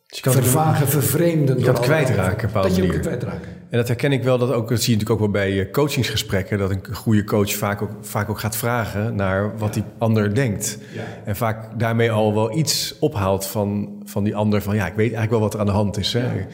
[0.09, 1.57] dus je vervagen, vervreemden.
[1.57, 3.49] Je kan het kwijtraken, Dat je het kwijtraken.
[3.69, 5.71] En dat herken ik wel, dat, ook, dat zie je natuurlijk ook wel bij eh,
[5.71, 10.35] coachingsgesprekken, dat een goede coach vaak ook, vaak ook gaat vragen naar wat die ander
[10.35, 10.77] denkt.
[10.93, 11.01] Ja.
[11.25, 15.13] En vaak daarmee al wel iets ophaalt van, van die ander, van ja, ik weet
[15.13, 16.13] eigenlijk wel wat er aan de hand is.
[16.13, 16.19] Hè?
[16.19, 16.47] Ja.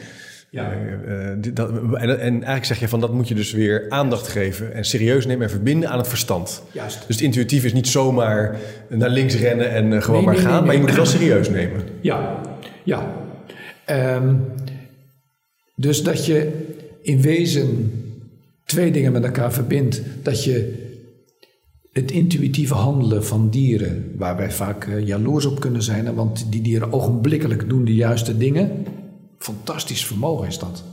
[0.50, 0.72] Ja.
[1.08, 4.74] Uh, dat, en, en, eigenlijk zeg je van dat moet je dus weer aandacht geven
[4.74, 6.62] en serieus nemen en verbinden aan het verstand.
[6.72, 7.04] Juist.
[7.06, 8.56] Dus het intuïtief is niet zomaar
[8.88, 11.82] naar links rennen en uh, gewoon maar gaan, maar je moet het wel serieus nemen.
[12.00, 12.40] Ja,
[12.82, 13.24] ja.
[13.90, 14.40] Um,
[15.76, 16.66] dus dat je
[17.02, 17.92] in wezen
[18.64, 20.02] twee dingen met elkaar verbindt.
[20.22, 20.84] Dat je
[21.92, 26.62] het intuïtieve handelen van dieren, waar wij vaak uh, jaloers op kunnen zijn, want die
[26.62, 28.84] dieren ogenblikkelijk doen de juiste dingen.
[29.38, 30.84] Fantastisch vermogen is dat.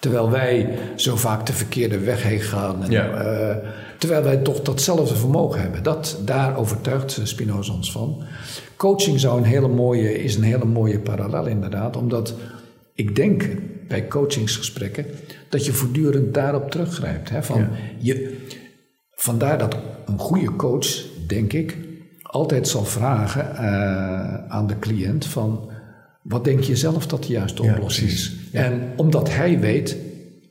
[0.00, 2.84] Terwijl wij zo vaak de verkeerde weg heen gaan.
[2.84, 3.10] En, Ja.
[3.10, 3.56] eh,
[3.98, 5.82] terwijl wij toch datzelfde vermogen hebben.
[5.82, 8.22] Dat, daar overtuigt Spinoza ons van.
[8.76, 11.96] Coaching zou een hele mooie, is een hele mooie parallel inderdaad.
[11.96, 12.34] Omdat
[12.94, 13.44] ik denk
[13.88, 15.06] bij coachingsgesprekken
[15.48, 17.30] dat je voortdurend daarop teruggrijpt.
[17.30, 17.68] Hè, van Ja.
[17.98, 18.36] je,
[19.14, 19.76] vandaar dat
[20.06, 20.86] een goede coach,
[21.26, 21.76] denk ik,
[22.22, 25.70] altijd zal vragen eh, aan de cliënt van...
[26.28, 28.30] Wat denk je zelf dat de juiste Ja, oplossing precies.
[28.30, 28.60] is?
[28.60, 29.96] En omdat hij weet,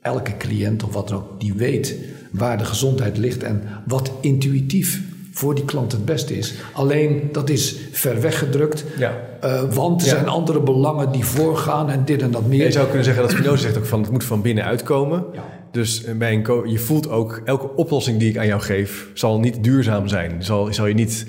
[0.02, 1.94] elke cliënt of wat dan ook, die weet
[2.30, 5.00] waar de gezondheid ligt en wat intuïtief
[5.32, 6.54] voor die klant het beste is.
[6.72, 9.20] Alleen dat is ver weggedrukt, Ja.
[9.40, 10.12] eh, want er Ja.
[10.14, 12.64] zijn andere belangen die voorgaan en dit en dat meer.
[12.64, 15.24] Je zou kunnen zeggen dat Spinoza zegt ook van het moet van binnenuit komen.
[15.32, 15.44] Ja.
[15.70, 19.38] Dus eh, bij een je voelt ook elke oplossing die ik aan jou geef zal
[19.40, 20.44] niet duurzaam zijn.
[20.44, 21.26] Zal, zal je niet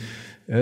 [0.48, 0.60] eh,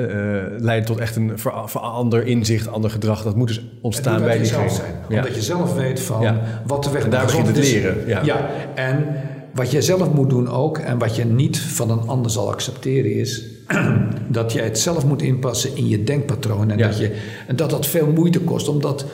[0.57, 3.23] leiden tot echt een ver- verander inzicht, ander gedrag.
[3.23, 4.69] Dat moet dus ontstaan bij diegene.
[4.69, 4.93] zijn.
[5.09, 5.15] Ja.
[5.17, 6.41] Omdat je zelf weet van Ja.
[6.67, 8.49] wat de weg En daar begint het leren, ja.
[8.75, 9.05] en
[9.53, 13.13] wat jij zelf moet doen ook, en wat je niet van een ander zal accepteren,
[13.13, 13.43] is
[14.27, 16.71] dat jij het zelf moet inpassen in je denkpatroon.
[16.71, 17.11] En, dat, je,
[17.47, 19.05] en dat dat veel moeite kost, omdat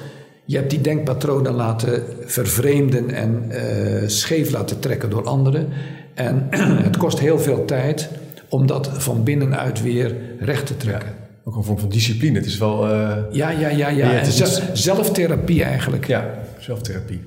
[0.46, 5.68] je hebt die denkpatronen laten vervreemden en eh, scheef laten trekken door anderen.
[6.14, 6.48] En
[6.88, 8.10] het kost heel veel tijd
[8.52, 11.14] om dat van binnenuit weer recht te trekken.
[11.44, 12.38] Ook een vorm van discipline.
[12.38, 14.12] Het is wel eh, Ja, ja, ja, ja.
[14.12, 14.32] En
[14.74, 16.08] zelftherapie eigenlijk.
[16.08, 17.22] ja, zelftherapie.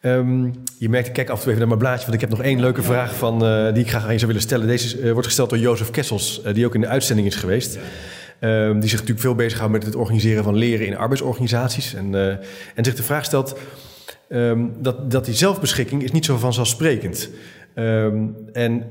[0.00, 2.30] Ehm, je merkt, ik kijk af en toe even naar mijn blaadje, want ik heb
[2.30, 4.66] nog één leuke vraag van, eh, die ik graag aan je zou willen stellen.
[4.66, 7.78] Deze eh, wordt gesteld door Jozef Kessels, die ook in de uitzending is geweest.
[8.40, 11.94] Ehm, die zich natuurlijk veel bezighoudt met het organiseren van leren in arbeidsorganisaties.
[11.94, 12.26] En, eh,
[12.74, 13.56] en zich de vraag stelt
[14.28, 17.28] ehm, dat, dat die zelfbeschikking is niet zo vanzelfsprekend.
[17.74, 18.84] Ehm, en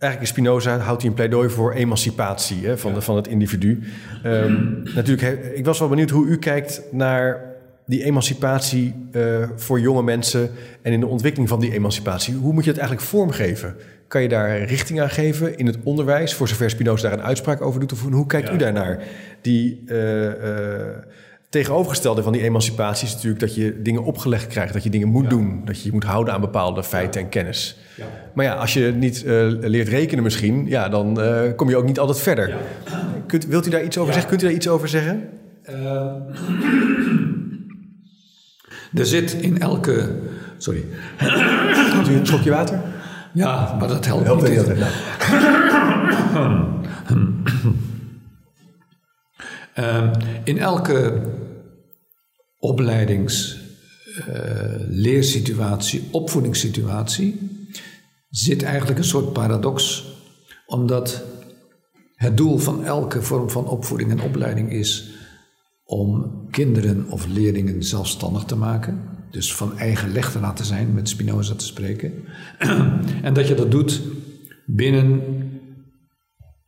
[0.00, 3.80] eigenlijk is Spinoza houdt hij een pleidooi voor emancipatie hè, van, de, van het individu.
[4.22, 7.48] Ehm, natuurlijk, he- ik was wel benieuwd hoe u kijkt naar
[7.86, 9.22] die emancipatie eh,
[9.56, 10.50] voor jonge mensen
[10.82, 12.34] en in de ontwikkeling van die emancipatie.
[12.34, 13.74] Hoe moet je het eigenlijk vormgeven?
[14.08, 17.60] Kan je daar richting aan geven in het onderwijs, voor zover Spinoza daar een uitspraak
[17.60, 17.92] over doet?
[17.92, 19.02] Of hoe kijkt u daarnaar?
[19.40, 20.96] Die eh, eh,
[21.50, 25.30] tegenovergestelde van die emancipatie is natuurlijk dat je dingen opgelegd krijgt, dat je dingen moet
[25.30, 27.76] doen, dat je je moet houden aan bepaalde feiten en kennis.
[28.34, 31.84] Maar ja, als je niet eh, leert rekenen misschien, ja, dan eh, kom je ook
[31.86, 32.54] niet altijd verder.
[33.26, 34.20] Kunt, wilt u daar iets over Ja.
[34.20, 34.30] zeggen?
[34.30, 35.28] Kunt u daar iets over zeggen?
[35.62, 35.74] Eh,
[38.94, 40.08] er zit in elke.
[40.58, 40.84] Sorry.
[41.92, 42.80] Kunt u een slokje water?
[43.32, 44.68] Ja, maar dat helpt, Helpt niet.
[44.68, 44.76] niet
[49.74, 50.02] altijd.
[50.02, 50.10] Nou.
[50.10, 51.22] Eh, in elke
[52.58, 53.58] opleidings,
[54.26, 54.90] eh,
[56.10, 57.38] opvoedingssituatie
[58.30, 60.06] zit eigenlijk een soort paradox,
[60.66, 61.24] omdat
[62.14, 65.10] het doel van elke vorm van opvoeding en opleiding is
[65.84, 69.00] om kinderen of leerlingen zelfstandig te maken.
[69.30, 72.12] Dus van eigen leg te laten zijn, met Spinoza te spreken.
[73.22, 74.00] en dat je dat doet
[74.66, 75.22] binnen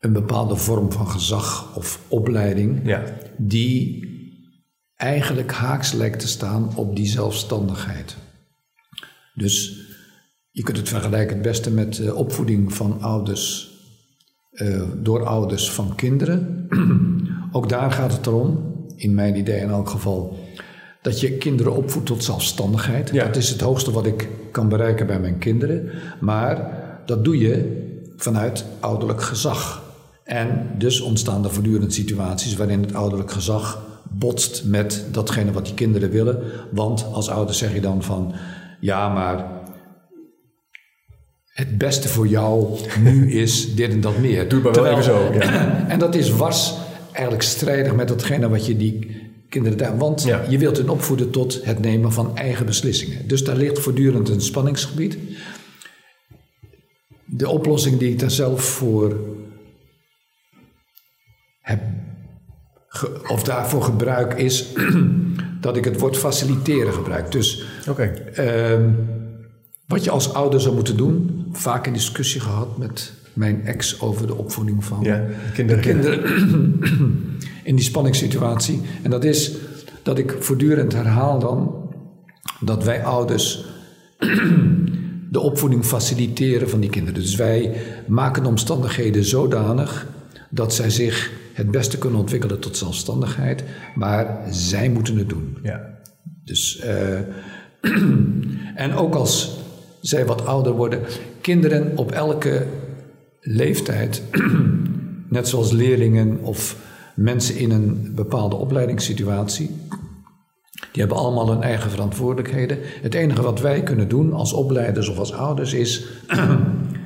[0.02, 3.02] een bepaalde vorm van gezag of opleiding, Ja.
[3.36, 4.10] die
[4.96, 8.16] eigenlijk haaks lijkt te staan op die zelfstandigheid.
[9.34, 9.80] Dus
[10.50, 13.70] je kunt het vergelijken het beste met de opvoeding van ouders
[14.50, 16.66] eh, door ouders van kinderen.
[17.52, 20.38] Ook daar gaat het erom, in mijn idee in elk geval,
[21.02, 23.10] dat je kinderen opvoedt tot zelfstandigheid.
[23.12, 23.24] Ja.
[23.24, 25.90] Dat is het hoogste wat ik kan bereiken bij mijn kinderen.
[26.20, 27.80] Maar dat doe je
[28.16, 29.81] vanuit ouderlijk gezag.
[30.32, 35.74] En dus ontstaan er voortdurend situaties waarin het ouderlijk gezag botst met datgene wat die
[35.74, 36.42] kinderen willen.
[36.70, 38.34] Want als ouder zeg je dan van,
[38.80, 39.60] ja maar
[41.44, 44.48] het beste voor jou nu is dit en dat meer.
[44.48, 45.30] Doe maar wel even zo,
[45.88, 46.78] En dat is was
[47.12, 49.98] eigenlijk strijdig met datgene wat je die kinderen daar...
[49.98, 50.44] Want Ja.
[50.48, 53.28] je wilt hen opvoeden tot het nemen van eigen beslissingen.
[53.28, 55.18] Dus daar ligt voortdurend een spanningsgebied.
[57.24, 59.16] De oplossing die ik daar zelf voor
[61.62, 61.80] heb...
[62.88, 64.66] ge- of daarvoor gebruik is
[65.60, 67.32] dat ik het woord faciliteren gebruik.
[67.32, 67.64] Dus.
[68.34, 68.90] Ehm,
[69.86, 74.26] wat je als ouder zou moeten doen, vaak een discussie gehad met mijn ex over
[74.26, 75.82] de opvoeding van Ja, kinderen.
[75.82, 76.20] kinderen
[77.64, 78.80] in die spanningssituatie.
[79.02, 79.52] En dat is
[80.02, 81.74] dat ik voortdurend herhaal dan
[82.60, 83.64] dat wij ouders
[85.30, 87.20] de opvoeding faciliteren van die kinderen.
[87.20, 87.74] Dus wij
[88.06, 90.06] maken de omstandigheden zodanig
[90.50, 95.58] dat zij zich het beste kunnen ontwikkelen tot zelfstandigheid, maar zij moeten het doen.
[95.62, 96.00] Ja.
[96.44, 97.18] Dus, eh,
[98.84, 99.58] en ook als
[100.00, 101.00] zij wat ouder worden,
[101.40, 102.66] kinderen op elke
[103.40, 104.22] leeftijd,
[105.28, 106.76] net zoals leerlingen of
[107.14, 109.70] mensen in een bepaalde opleidingssituatie,
[110.92, 112.78] die hebben allemaal hun eigen verantwoordelijkheden.
[112.82, 116.06] Het enige wat wij kunnen doen als opleiders of als ouders is,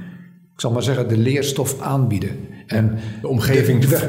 [0.57, 2.31] ik zal maar zeggen, de leerstof aanbieden.
[2.67, 4.09] En de omgeving de, weg,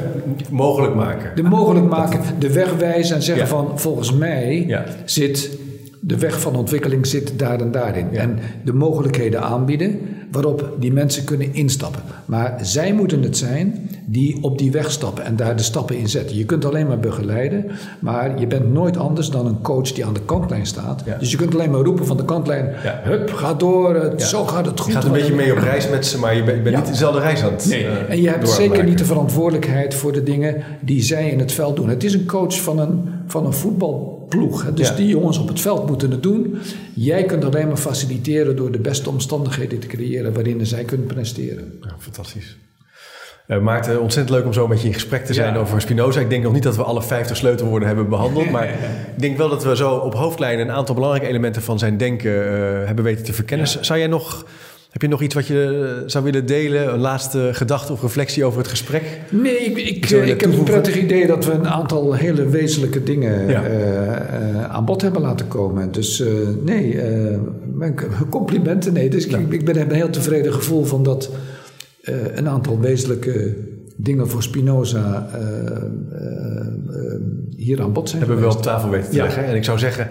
[0.50, 1.36] mogelijk maken.
[1.36, 5.58] De mogelijk maken, de weg wijzen en zeggen van volgens mij zit
[6.00, 8.16] de weg van ontwikkeling zit daar en daarin.
[8.16, 9.98] En de mogelijkheden aanbieden
[10.30, 12.02] waarop die mensen kunnen instappen.
[12.24, 16.08] Maar zij moeten het zijn die op die weg stappen en daar de stappen in
[16.08, 16.36] zetten.
[16.36, 17.64] Je kunt alleen maar begeleiden,
[17.98, 21.04] maar je bent nooit anders dan een coach die aan de kantlijn staat.
[21.18, 23.00] Dus je kunt alleen maar roepen van de kantlijn: ja.
[23.02, 24.92] hup, ga door, zo gaat het goed.
[24.92, 27.42] Je gaat een beetje mee op reis met ze, maar je bent, niet dezelfde reis
[27.42, 31.02] aan het Nee, uh, en je hebt zeker niet de verantwoordelijkheid voor de dingen die
[31.02, 31.88] zij in het veld doen.
[31.88, 33.52] Het is een coach van een, van een
[34.28, 34.74] voetbalploeg.
[34.74, 36.58] Dus die jongens op het veld moeten het doen.
[36.94, 41.78] Jij kunt alleen maar faciliteren door de beste omstandigheden te creëren waarin zij kunnen presteren.
[41.82, 42.56] Ja, fantastisch.
[43.46, 46.20] Uh, Maarten, ontzettend leuk om zo met je in gesprek te zijn over Spinoza.
[46.20, 48.50] Ik denk nog niet dat we alle 50 sleutelwoorden hebben behandeld.
[48.50, 48.68] Maar
[49.14, 52.30] ik denk wel dat we zo op hoofdlijnen een aantal belangrijke elementen van zijn denken
[52.30, 53.66] uh, hebben weten te verkennen.
[53.66, 54.46] Zou jij nog.
[54.88, 56.92] Heb je nog iets wat je eh, zou willen delen?
[56.92, 59.02] Een laatste gedachte of reflectie over het gesprek?
[59.30, 63.48] Nee, ik, ik, ik heb een prettig idee dat we een aantal hele wezenlijke dingen
[63.48, 63.70] ja.
[63.70, 65.92] uh, aan bod hebben laten komen.
[65.92, 66.22] Dus
[66.64, 67.00] nee,
[68.30, 68.92] complimenten.
[68.92, 71.30] Nee, dus ik, ik ben, heb een heel tevreden gevoel van dat
[72.34, 73.54] een aantal wezenlijke
[73.96, 75.28] dingen voor Spinoza
[77.56, 78.20] hier aan bod zijn.
[78.20, 79.22] Hebben we wel op tafel weten te ja.
[79.22, 79.44] leggen.
[79.44, 80.08] En ik zou zeggen,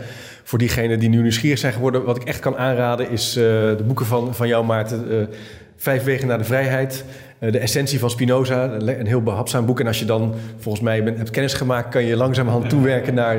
[0.48, 4.06] voor diegenen die nu nieuwsgierig zijn geworden, wat ik echt kan aanraden, is de boeken
[4.06, 5.30] van, van jou, Maarten.
[5.76, 7.06] Vijf wegen naar de vrijheid.
[7.40, 9.80] de essentie van Spinoza, een heel behapzaam boek.
[9.80, 13.38] En als je dan volgens mij hebt kennis gemaakt, kan je langzamerhand toewerken naar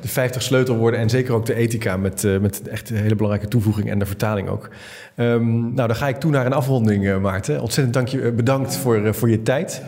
[0.00, 1.00] de 50 sleutelwoorden.
[1.00, 4.48] En zeker ook de ethica met, met echt een hele belangrijke toevoeging en de vertaling
[4.48, 4.68] ook.
[5.16, 7.60] Um, nou, dan ga ik toe naar een afronding, Maarten.
[7.60, 9.82] Ontzettend dank je, bedankt voor, voor je tijd.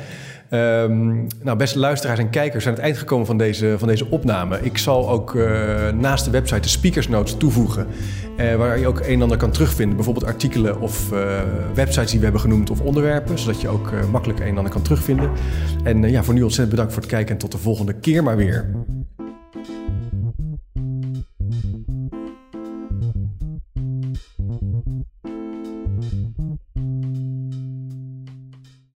[0.55, 4.61] Um, nou, beste luisteraars en kijkers, zijn het eind gekomen van deze, van deze opname.
[4.61, 7.87] Ik zal ook uh, naast de website de speakers notes toevoegen,
[8.37, 9.97] waar je ook een en ander kan terugvinden.
[9.97, 11.09] Bijvoorbeeld artikelen of
[11.75, 14.83] websites die we hebben genoemd of onderwerpen, zodat je ook makkelijk een en ander kan
[14.83, 15.31] terugvinden.
[15.85, 18.37] En ja, voor nu ontzettend bedankt voor het kijken en tot de volgende keer maar
[18.37, 18.71] weer.